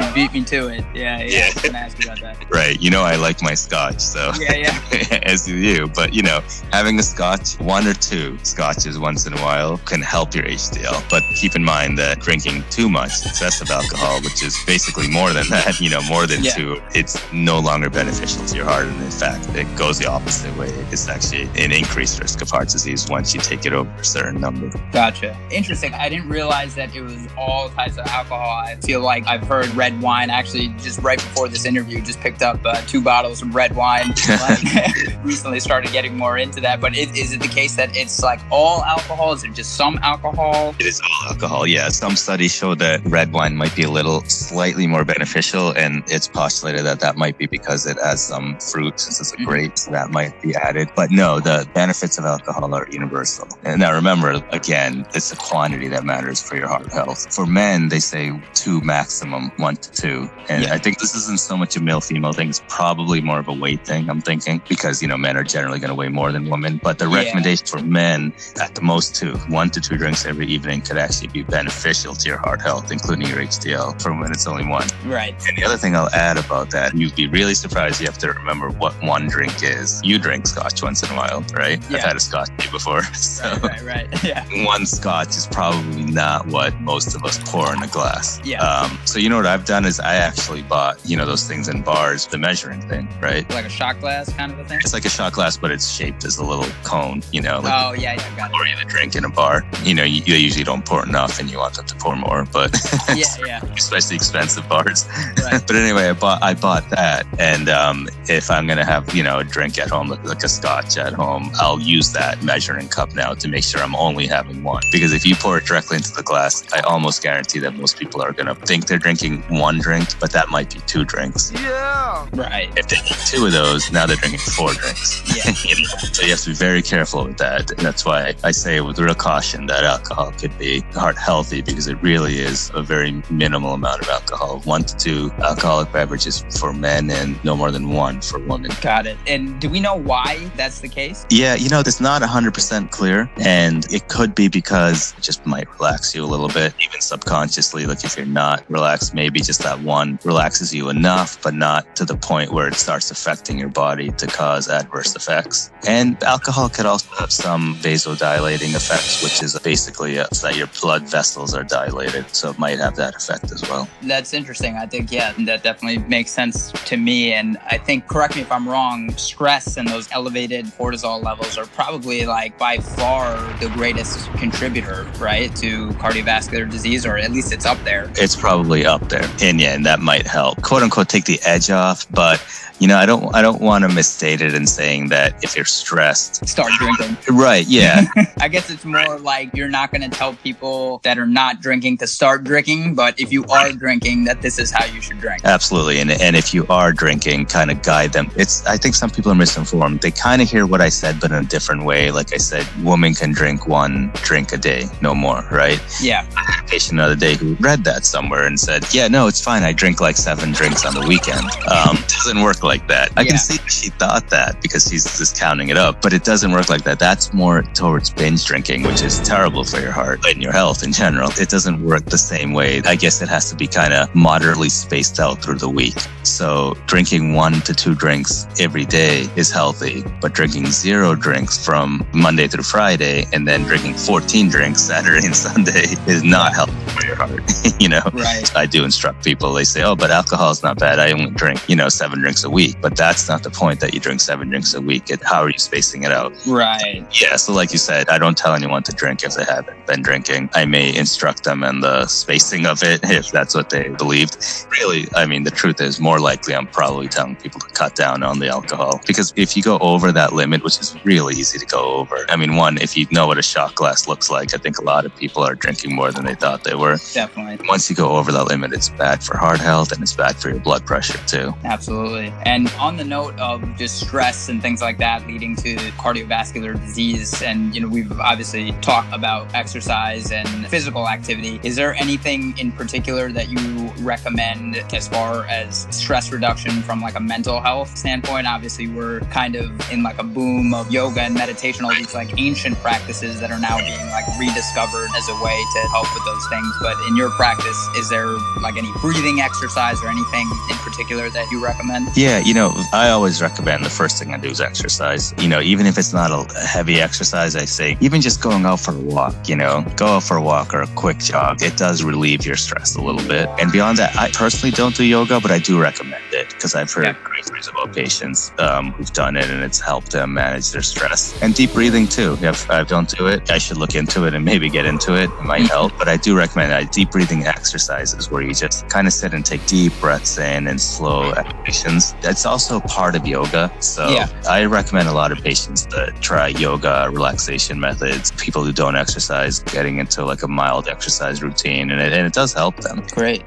[0.06, 0.84] You beat me to it.
[0.94, 1.46] Yeah, yeah.
[1.46, 2.36] I was gonna ask you about that.
[2.58, 2.80] Right.
[2.80, 4.32] You know, I like my scotch, so.
[4.38, 5.18] Yeah, yeah.
[5.22, 5.86] as do you.
[5.94, 6.40] But, you know,
[6.72, 11.08] having a scotch, one or two scotches once in a while can help your HDL.
[11.10, 15.48] But keep in mind that drinking too much excessive alcohol, which is basically more than
[15.50, 16.52] that, you know, more than Yeah.
[16.54, 18.86] two, it's no longer beneficial to your heart.
[18.86, 20.68] And in fact, it goes the opposite way.
[20.90, 24.40] It's actually an increased risk of heart disease once you take it over a certain
[24.40, 24.70] number.
[24.90, 25.36] Gotcha.
[25.50, 25.92] Interesting.
[25.94, 28.50] I didn't realize that it was all types of alcohol.
[28.66, 30.30] I feel like I've heard red wine.
[30.30, 34.14] Actually, just right before this interview, just picked up uh, two bottles of red wine.
[35.22, 36.80] Recently started getting more into that.
[36.80, 39.32] But is, is it the case that it's like all alcohol?
[39.32, 40.74] Is it just some alcohol?
[40.78, 41.66] It is all alcohol.
[41.66, 46.02] Yeah, some studies show that red wine might be a little slightly more beneficial, and
[46.06, 49.76] it's postulated that that might be because it has some fruit, since it's a grape,
[49.78, 50.88] so that might be added.
[50.94, 53.48] But no, the benefits of alcohol are universal.
[53.64, 57.32] And now remember, again, it's the quantity that matters for your heart health.
[57.34, 60.28] For men, they say two maximum, one to two.
[60.48, 63.48] And I think this isn't so much a male female thing, it's probably more of
[63.48, 66.32] a weight thing, I'm thinking, because, you know, men are generally going to weigh more
[66.32, 66.80] than women.
[66.82, 67.16] But the Yeah.
[67.16, 71.28] recommendation for men, at the most two, one to two drinks every evening could actually
[71.28, 74.86] be beneficial to your heart health, including your HDL, for when it's only one.
[75.04, 75.34] Right.
[75.48, 78.00] And the other thing I'll add about that, you'd be really surprised.
[78.00, 80.00] You have to remember what one drink is.
[80.04, 81.78] You drink scotch once in a while, right?
[81.90, 83.02] I've had a scotch before.
[83.18, 84.08] So Right, right.
[84.24, 84.44] Yeah.
[84.64, 88.40] one scotch is probably not what most of us pour in a glass.
[88.44, 88.60] Yeah.
[88.62, 91.68] Um, so you know what I've done is I actually bought, you know, those things
[91.68, 93.48] in bars, the measuring thing, right?
[93.50, 94.78] Like a shot glass kind of a thing?
[94.82, 97.72] It's like a shot glass, but it's shaped as a little cone, you know, like
[97.72, 98.54] oh, yeah, yeah, got it.
[98.54, 99.64] pour you a drink in a bar.
[99.84, 102.46] You know, you, you usually don't pour enough and you want them to pour more,
[102.52, 102.74] but
[103.14, 103.64] Yeah, yeah.
[103.74, 105.06] especially expensive bars.
[105.36, 109.38] but anyway, I bought I bought that, and um, if I'm gonna have you know
[109.38, 113.14] a drink at home, like, like a scotch at home, I'll use that measuring cup
[113.14, 114.82] now to make sure I'm only having one.
[114.92, 118.22] Because if you pour it directly into the glass, I almost guarantee that most people
[118.22, 121.52] are gonna think they're drinking one drink, but that might be two drinks.
[121.52, 122.26] Yeah.
[122.32, 122.70] Right.
[122.76, 125.22] If they drink two of those, now they're drinking four drinks.
[125.36, 125.52] Yeah.
[125.68, 127.70] You know, so you have to be very careful with that.
[127.70, 131.88] And that's why I say with real caution that alcohol could be heart healthy because
[131.88, 134.60] it really is a very minimal amount of alcohol.
[134.60, 138.70] One to two alcoholic beverages for men and no more than one for women.
[138.80, 139.18] Got it.
[139.26, 141.26] And do we know why that's the case?
[141.28, 143.30] Yeah, you know, that's not 100% clear.
[143.38, 147.86] And it could be because it just might relax you a little bit, even subconsciously.
[147.86, 152.04] Like if you're not relaxed, maybe just that one relaxes you enough, but not to
[152.04, 155.70] the point where it starts affecting your body to cause adverse effects.
[155.86, 161.08] And alcohol could also have some vasodilating effects, which is basically uh, that your blood
[161.08, 162.28] vessels are dilated.
[162.34, 163.88] So it might have that effect as well.
[164.02, 164.76] That's interesting.
[164.76, 167.32] I think, yeah, that definitely makes sense to me.
[167.32, 171.66] And I think, correct me if I'm wrong, stress and those elevated cortisol levels are
[171.68, 177.64] probably like by far the greatest contributor, right, to cardiovascular disease, or at least it's
[177.64, 178.10] up there.
[178.16, 180.62] it's probably up there and yeah and that might help.
[180.62, 182.42] Quote unquote take the edge off but
[182.78, 185.64] you know i don't i don't want to misstate it in saying that if you're
[185.64, 186.46] stressed.
[186.46, 187.16] Start drinking.
[187.36, 188.04] right yeah.
[188.40, 191.98] I guess it's more like you're not going to tell people that are not drinking
[191.98, 195.42] to start drinking, but if you are drinking, that this is how you should drink.
[195.44, 198.30] absolutely and, and if you are drinking kind of guide them.
[198.36, 200.00] It's i think some people are misinformed.
[200.00, 202.10] They kind of hear what i said but in a different way.
[202.10, 205.80] Like i said women can drink one drink a day no more right?
[206.00, 206.26] Yeah.
[206.36, 209.62] a patient the other day who read that somewhere and said, "Yeah, no, it's fine.
[209.62, 213.10] I drink like seven drinks on the weekend." Um, doesn't work like that.
[213.16, 213.30] I Yeah.
[213.30, 216.68] can see she thought that because she's just counting it up, but it doesn't work
[216.68, 216.98] like that.
[216.98, 220.92] That's more towards binge drinking, which is terrible for your heart and your health in
[220.92, 221.30] general.
[221.38, 222.82] It doesn't work the same way.
[222.84, 225.96] I guess it has to be kind of moderately spaced out through the week.
[226.22, 232.06] So drinking one to two drinks every day is healthy, but drinking zero drinks from
[232.12, 236.74] Monday through Friday and then drinking 14 drinks Saturday and Sunday is not healthy
[237.18, 237.42] heart.
[237.80, 238.56] you know, Right.
[238.56, 239.52] I do instruct people.
[239.52, 240.98] They say, "Oh, but alcohol is not bad.
[240.98, 243.80] I only drink, you know, seven drinks a week." But that's not the point.
[243.80, 245.10] That you drink seven drinks a week.
[245.10, 246.32] It, how are you spacing it out?
[246.46, 247.04] Right.
[247.20, 247.36] Yeah.
[247.36, 250.50] So, like you said, I don't tell anyone to drink if they haven't been drinking.
[250.54, 254.36] I may instruct them in the spacing of it if that's what they believed.
[254.70, 258.22] Really, I mean, the truth is more likely I'm probably telling people to cut down
[258.22, 261.66] on the alcohol because if you go over that limit, which is really easy to
[261.66, 262.26] go over.
[262.28, 264.84] I mean, one, if you know what a shot glass looks like, I think a
[264.84, 266.96] lot of people are drinking more than they thought they were.
[267.14, 267.66] Definitely.
[267.68, 270.50] Once you go over that limit, it's bad for heart health and it's bad for
[270.50, 271.54] your blood pressure too.
[271.64, 272.32] Absolutely.
[272.44, 277.42] And on the note of just stress and things like that leading to cardiovascular disease,
[277.42, 281.60] and you know, we've obviously talked about exercise and physical activity.
[281.62, 287.14] Is there anything in particular that you recommend as far as stress reduction from like
[287.14, 288.46] a mental health standpoint?
[288.46, 292.38] Obviously, we're kind of in like a boom of yoga and meditation, all these like
[292.38, 296.48] ancient practices that are now being like rediscovered as a way to help with those
[296.48, 296.72] things.
[296.80, 298.26] But in your practice, is there
[298.60, 302.08] like any breathing exercise or anything in particular that you recommend?
[302.16, 305.34] Yeah, you know, I always recommend the first thing I do is exercise.
[305.38, 308.80] You know, even if it's not a heavy exercise, I say even just going out
[308.80, 311.76] for a walk, you know, go out for a walk or a quick jog, it
[311.76, 313.48] does relieve your stress a little bit.
[313.58, 316.48] And beyond that, I personally don't do yoga, but I do recommend it.
[316.50, 320.34] because I've heard great stories about patients um, who've done it and it's helped them
[320.34, 321.40] manage their stress.
[321.42, 322.36] And deep breathing too.
[322.40, 325.30] If I don't do it, I should look into it and maybe get into it.
[325.30, 325.92] It might help.
[325.98, 329.44] But I do recommend uh, deep breathing exercises where you just kind of sit and
[329.44, 332.14] take deep breaths in and slow exhalations.
[332.20, 333.70] That's also part of yoga.
[333.80, 334.28] So Yeah.
[334.48, 338.30] I recommend a lot of patients to try yoga relaxation methods.
[338.32, 342.32] People who don't exercise, getting into like a mild exercise routine, and it, and it
[342.32, 343.04] does help them.
[343.12, 343.44] Great.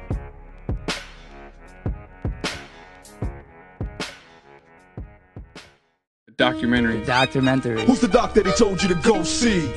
[6.36, 7.04] Documentary.
[7.04, 7.84] Documentary.
[7.84, 9.70] Who's the doc that he told you to go see?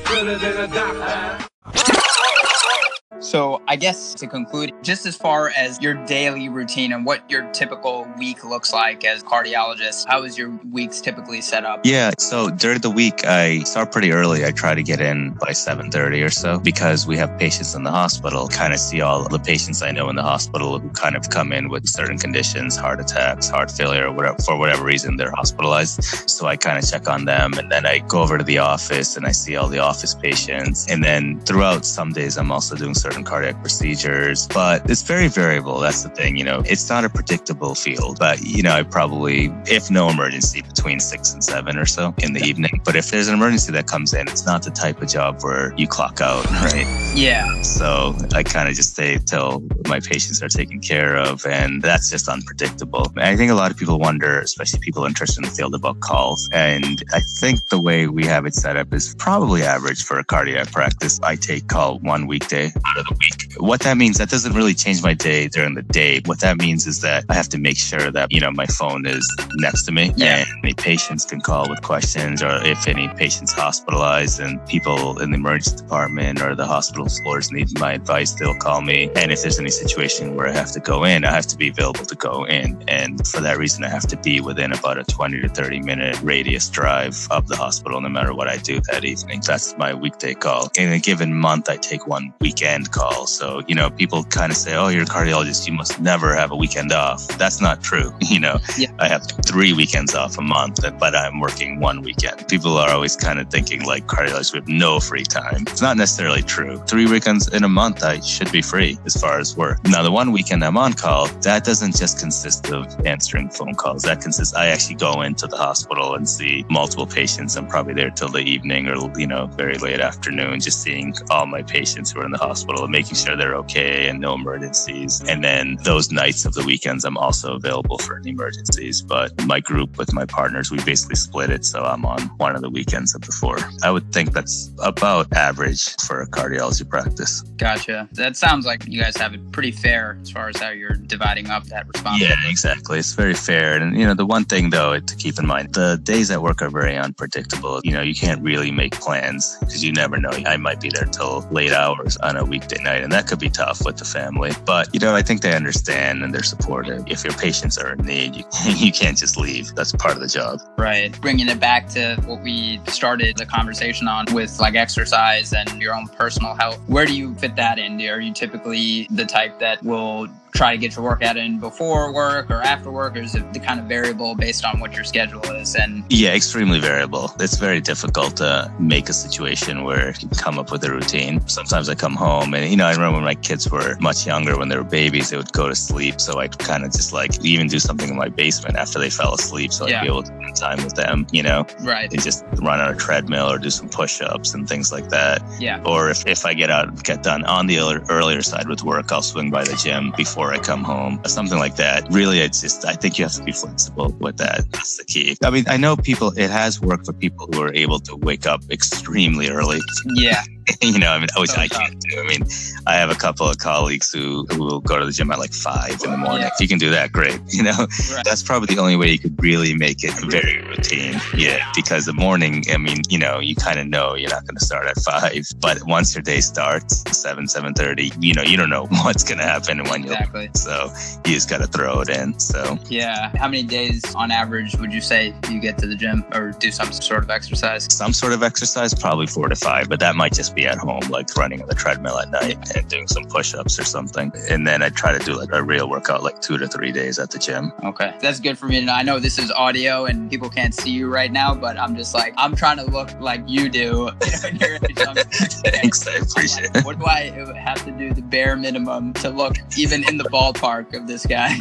[3.18, 7.50] So, I guess to conclude, just as far as your daily routine and what your
[7.52, 11.80] typical week looks like as cardiologist, how is your weeks typically set up?
[11.84, 14.44] Yeah, so during the week I start pretty early.
[14.44, 17.90] I try to get in by 7:30 or so because we have patients in the
[17.90, 18.48] hospital.
[18.48, 21.52] Kind of see all the patients I know in the hospital who kind of come
[21.52, 26.04] in with certain conditions, heart attacks, heart failure, whatever for whatever reason they're hospitalized.
[26.28, 29.16] So I kind of check on them and then I go over to the office
[29.16, 30.86] and I see all the office patients.
[30.90, 35.78] And then throughout some days I'm also doing certain cardiac procedures, but it's very variable.
[35.78, 36.64] That's the thing, you know.
[36.66, 41.32] It's not a predictable field, but you know, I probably if no emergency between 6
[41.32, 42.80] and 7 or so in the evening.
[42.84, 45.72] But if there's an emergency that comes in, it's not the type of job where
[45.76, 46.86] you clock out, right?
[47.14, 47.62] Yeah.
[47.62, 52.10] So I kind of just stay till my patients are taken care of, and that's
[52.10, 53.12] just unpredictable.
[53.18, 56.48] I think a lot of people wonder, especially people interested in the field, about calls.
[56.52, 60.24] And I think the way we have it set up is probably average for a
[60.24, 61.20] cardiac practice.
[61.22, 63.52] I take call one weekday out of the week.
[63.58, 66.20] What that means, that doesn't really change my day during the day.
[66.26, 69.06] What that means is that I have to make sure that, you know, my phone
[69.06, 69.24] is
[69.56, 70.38] next to me Yeah.
[70.38, 75.30] and any patients can call with questions or if any patients hospitalized and people in
[75.30, 79.10] the emergency department or the hospital floors need my advice, they'll call me.
[79.16, 81.68] And if there's any situation where I have to go in, I have to be
[81.68, 82.82] available to go in.
[82.88, 86.18] And for that reason, I have to be within about a 20 to 30 minute
[86.22, 89.40] radius drive of the hospital, no matter what I do that evening.
[89.46, 90.70] That's my weekday call.
[90.78, 93.26] In a given month, I take one weekend call.
[93.26, 95.66] So, you know, people kind of say, oh, you're a cardiologist.
[95.66, 97.26] You must never have a weekend off.
[97.38, 98.12] That's not true.
[98.36, 98.90] You know, Yeah.
[98.98, 102.46] I have three weekends off a month, but I'm working one weekend.
[102.48, 105.62] People are always kind of thinking like cardiologists we have no free time.
[105.68, 106.76] It's not necessarily true.
[106.86, 109.78] Three weekends in a month, I should be free as far as work.
[109.86, 114.02] Now, the one weekend I'm on call, that doesn't just consist of answering phone calls.
[114.02, 117.56] That consists, I actually go into the hospital and see multiple patients.
[117.56, 121.46] I'm probably there till the evening or, you know, very late afternoon, just seeing all
[121.46, 125.22] my patients who are in the hospital and making sure they're okay and no emergencies.
[125.28, 129.02] And then those nights of the weekends, I'm also available for any emergencies.
[129.02, 131.64] But my group with my partners, we basically split it.
[131.64, 133.58] So I'm on one of the weekends of the four.
[133.82, 137.42] I would think that's about average for a cardiology practice.
[137.56, 138.08] Gotcha.
[138.12, 141.50] That sounds like you guys have it pretty fair as far as how you're dividing
[141.50, 142.20] up that response.
[142.20, 142.98] Yeah, exactly.
[142.98, 143.76] It's very fair.
[143.76, 146.62] And, you know, the one thing, though, to keep in mind, the days at work
[146.62, 147.80] are very unpredictable.
[147.84, 150.30] You know, you can't really make plans because you never know.
[150.30, 153.50] I might be there till late hours on a weekday night, and that could be
[153.50, 154.52] tough with the family.
[154.64, 157.04] But, you know, I think they understand and they're supportive.
[157.06, 159.74] If your patients are in need, you, you can't just leave.
[159.74, 160.60] That's part of the job.
[160.76, 161.18] Right.
[161.20, 165.94] Bringing it back to what we started the conversation on with like exercise and your
[165.94, 166.80] own personal health.
[166.86, 168.00] Where do you fit that in?
[168.02, 172.50] Are you typically the type that will try to get your workout in before work
[172.50, 175.42] or after work, or is it the kind of variable based on what your schedule
[175.52, 175.74] is?
[175.76, 177.30] And Yeah, extremely variable.
[177.38, 181.46] It's very difficult to make a situation where you come up with a routine.
[181.46, 184.58] Sometimes I come home and, you know, I remember when my kids were much younger,
[184.58, 186.20] when they were babies, they would go to sleep.
[186.20, 189.34] So I'd kind of just like even do something in my basement after they fell
[189.34, 189.72] asleep.
[189.72, 189.98] So Yeah.
[189.98, 192.10] I'd be able to spend time with them, you know, right.
[192.12, 195.42] and just run on a treadmill or do some push ups and things like that.
[195.60, 195.82] Yeah.
[195.84, 197.78] Or if, if I get out, get done on the
[198.08, 201.76] earlier side with work, I'll swing by the gym before I come home, something like
[201.76, 202.06] that.
[202.10, 204.70] Really, it's just, I think you have to be flexible with that.
[204.72, 205.36] That's the key.
[205.42, 208.46] I mean, I know people, it has worked for people who are able to wake
[208.46, 209.80] up extremely early.
[210.14, 210.42] Yeah.
[210.82, 212.20] you know, I mean, which I can't do.
[212.20, 212.42] I mean,
[212.86, 215.52] I have a couple of colleagues who, who will go to the gym at like
[215.52, 216.42] five in the morning.
[216.42, 216.50] Yeah.
[216.54, 217.40] If you can do that, great.
[217.56, 218.22] You know, Right.
[218.24, 221.18] that's probably the only way you could really make it very routine.
[221.34, 221.70] Yeah.
[221.74, 224.64] Because the morning, I mean, you know, you kind of know you're not going to
[224.64, 228.68] start at five, but once your day starts, seven, seven thirty, you know, you don't
[228.68, 230.12] know what's going to happen when you'll.
[230.12, 230.50] Exactly.
[230.54, 230.92] So
[231.26, 232.38] you just got to throw it in.
[232.38, 233.30] So Yeah.
[233.36, 236.70] How many days on average would you say you get to the gym or do
[236.70, 237.86] some sort of exercise?
[237.90, 241.02] some sort of exercise, probably four to five, but that might just be at home,
[241.10, 244.32] like running on the treadmill at night and doing some push-ups or something.
[244.50, 247.18] And then I try to do like a real workout, like two to three days
[247.18, 247.72] at the gym.
[247.84, 248.94] Okay, that's good for me to know.
[248.94, 252.14] I know this is audio and people can't see you right now, but I'm just
[252.14, 254.10] like I'm trying to look like you do.
[254.20, 256.84] Thanks, I appreciate it.
[256.84, 260.94] What do I have to do the bare minimum to look even in the ballpark
[260.94, 261.54] of this guy?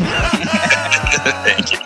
[1.45, 1.79] Thank you.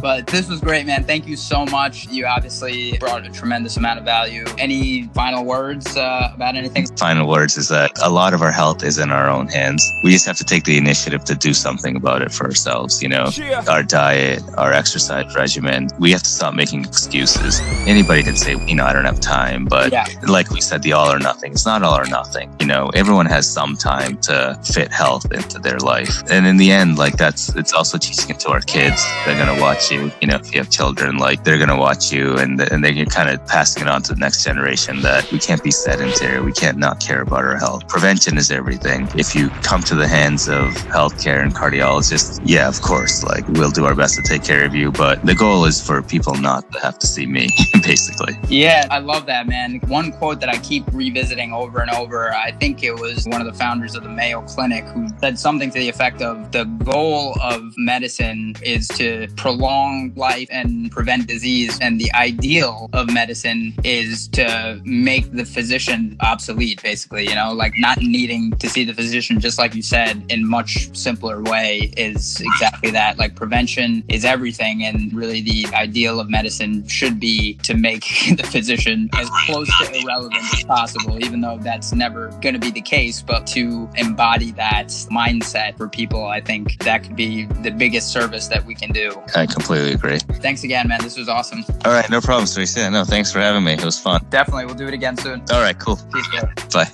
[0.00, 1.04] but this was great, man.
[1.04, 2.08] Thank you so much.
[2.08, 4.44] You obviously brought a tremendous amount of value.
[4.58, 6.86] Any final words uh, about anything?
[6.96, 9.88] Final words is that a lot of our health is in our own hands.
[10.02, 13.02] We just have to take the initiative to do something about it for ourselves.
[13.02, 13.64] You know, yeah.
[13.68, 15.88] our diet, our exercise regimen.
[15.98, 17.60] We have to stop making excuses.
[17.86, 20.06] Anybody can say, you know, I don't have time, but yeah.
[20.26, 21.52] like we said, the all or nothing.
[21.52, 22.54] It's not all or nothing.
[22.60, 26.72] You know, everyone has some time to fit health into their life, and in the
[26.72, 29.04] end, like that's it's also teaching it to our kids.
[29.24, 30.10] They're gonna watch you.
[30.20, 33.28] You know, if you have children, like they're gonna watch you, and and they're kind
[33.30, 36.40] of passing it on to the next generation that we can't be sedentary.
[36.40, 37.88] We can't not care about our health.
[37.88, 39.08] Prevention is everything.
[39.16, 40.66] If you come to the hands of
[40.96, 44.72] healthcare and cardiologists, yeah, of course, like we'll do our best to take care of
[44.72, 44.92] you.
[44.92, 47.48] But the goal is for people not to have to see me,
[47.82, 48.34] basically.
[48.48, 49.80] Yeah, I love that, man.
[49.88, 53.48] One quote that I keep revisiting over and over, I think it was one of
[53.48, 57.36] the founders of the Mayo Clinic who said something to the effect of the goal
[57.42, 61.76] of medicine is to prolong life and prevent disease.
[61.80, 65.79] And the ideal of medicine is to make the physician
[66.20, 70.22] obsolete, basically, you know, like not needing to see the physician, just like you said,
[70.28, 73.18] in much simpler way is exactly that.
[73.18, 74.84] Like prevention is everything.
[74.84, 78.02] And really the ideal of medicine should be to make
[78.36, 82.70] the physician as close to irrelevant as possible, even though that's never going to be
[82.70, 83.22] the case.
[83.22, 88.48] But to embody that mindset for people, I think that could be the biggest service
[88.48, 89.20] that we can do.
[89.34, 90.18] I completely agree.
[90.18, 91.00] Thanks again, man.
[91.02, 91.64] This was awesome.
[91.84, 92.70] All right, no problem, Sweet.
[92.76, 93.72] Yeah, no, thanks for having me.
[93.74, 94.24] It was fun.
[94.30, 94.66] Definitely.
[94.66, 95.42] We'll do it again soon.
[95.52, 95.96] All right, cool.
[96.12, 96.26] Peace,
[96.72, 96.90] Bye.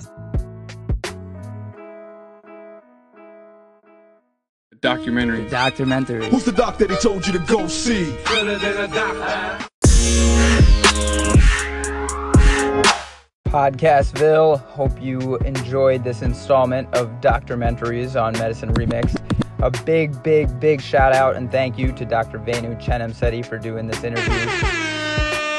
[4.81, 5.43] Documentary.
[5.45, 6.29] The documentary.
[6.29, 8.05] Who's the doc that he told you to go see?
[13.45, 14.59] Podcastville.
[14.67, 19.15] Hope you enjoyed this installment of Documentaries on Medicine Remix.
[19.59, 22.37] A big, big, big shout out and thank you to Dr.
[22.37, 24.86] Venu Chenamseti for doing this interview.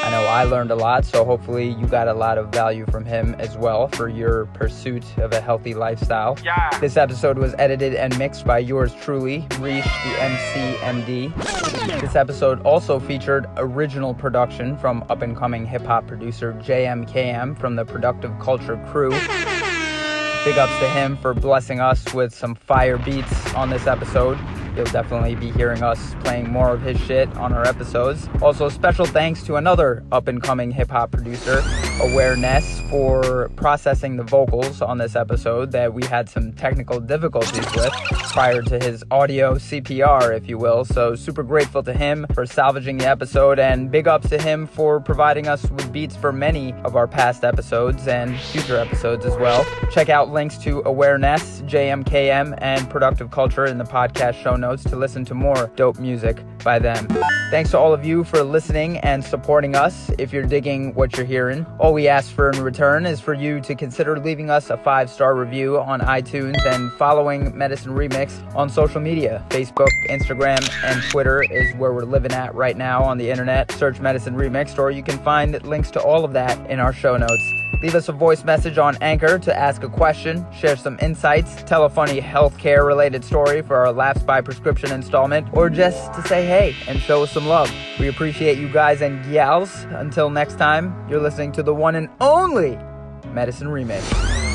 [0.09, 3.05] I know I learned a lot, so hopefully you got a lot of value from
[3.05, 6.35] him as well for your pursuit of a healthy lifestyle.
[6.43, 6.75] Yeah.
[6.79, 12.01] This episode was edited and mixed by yours truly, Reesh, the MCMD.
[12.01, 17.75] This episode also featured original production from up and coming hip hop producer JMKM from
[17.75, 19.11] the Productive Culture crew.
[19.11, 24.39] Big ups to him for blessing us with some fire beats on this episode.
[24.79, 28.29] You'll definitely be hearing us playing more of his shit on our episodes.
[28.41, 31.61] Also, special thanks to another up and coming hip hop producer,
[31.99, 37.91] Awareness, for processing the vocals on this episode that we had some technical difficulties with
[38.31, 40.85] prior to his audio CPR, if you will.
[40.85, 45.01] So, super grateful to him for salvaging the episode, and big ups to him for
[45.01, 49.65] providing us with beats for many of our past episodes and future episodes as well.
[49.91, 54.95] Check out links to Awareness, JMKM, and Productive Culture in the podcast show notes to
[54.95, 57.07] listen to more dope music by them.
[57.49, 60.11] Thanks to all of you for listening and supporting us.
[60.19, 63.59] If you're digging what you're hearing, all we ask for in return is for you
[63.61, 68.69] to consider leaving us a five star review on iTunes and following Medicine Remix on
[68.69, 69.43] social media.
[69.49, 73.71] Facebook, Instagram, and Twitter is where we're living at right now on the internet.
[73.71, 77.17] Search Medicine Remixed, or you can find links to all of that in our show
[77.17, 77.68] notes.
[77.81, 81.85] Leave us a voice message on Anchor to ask a question, share some insights, tell
[81.85, 86.45] a funny healthcare related story for our Laughs by Prescription installment, or just to say
[86.45, 87.73] hey and show us some love.
[87.97, 89.85] We appreciate you guys and gals.
[89.91, 92.77] Until next time, you're listening to the one and only
[93.33, 94.48] Medicine Remix.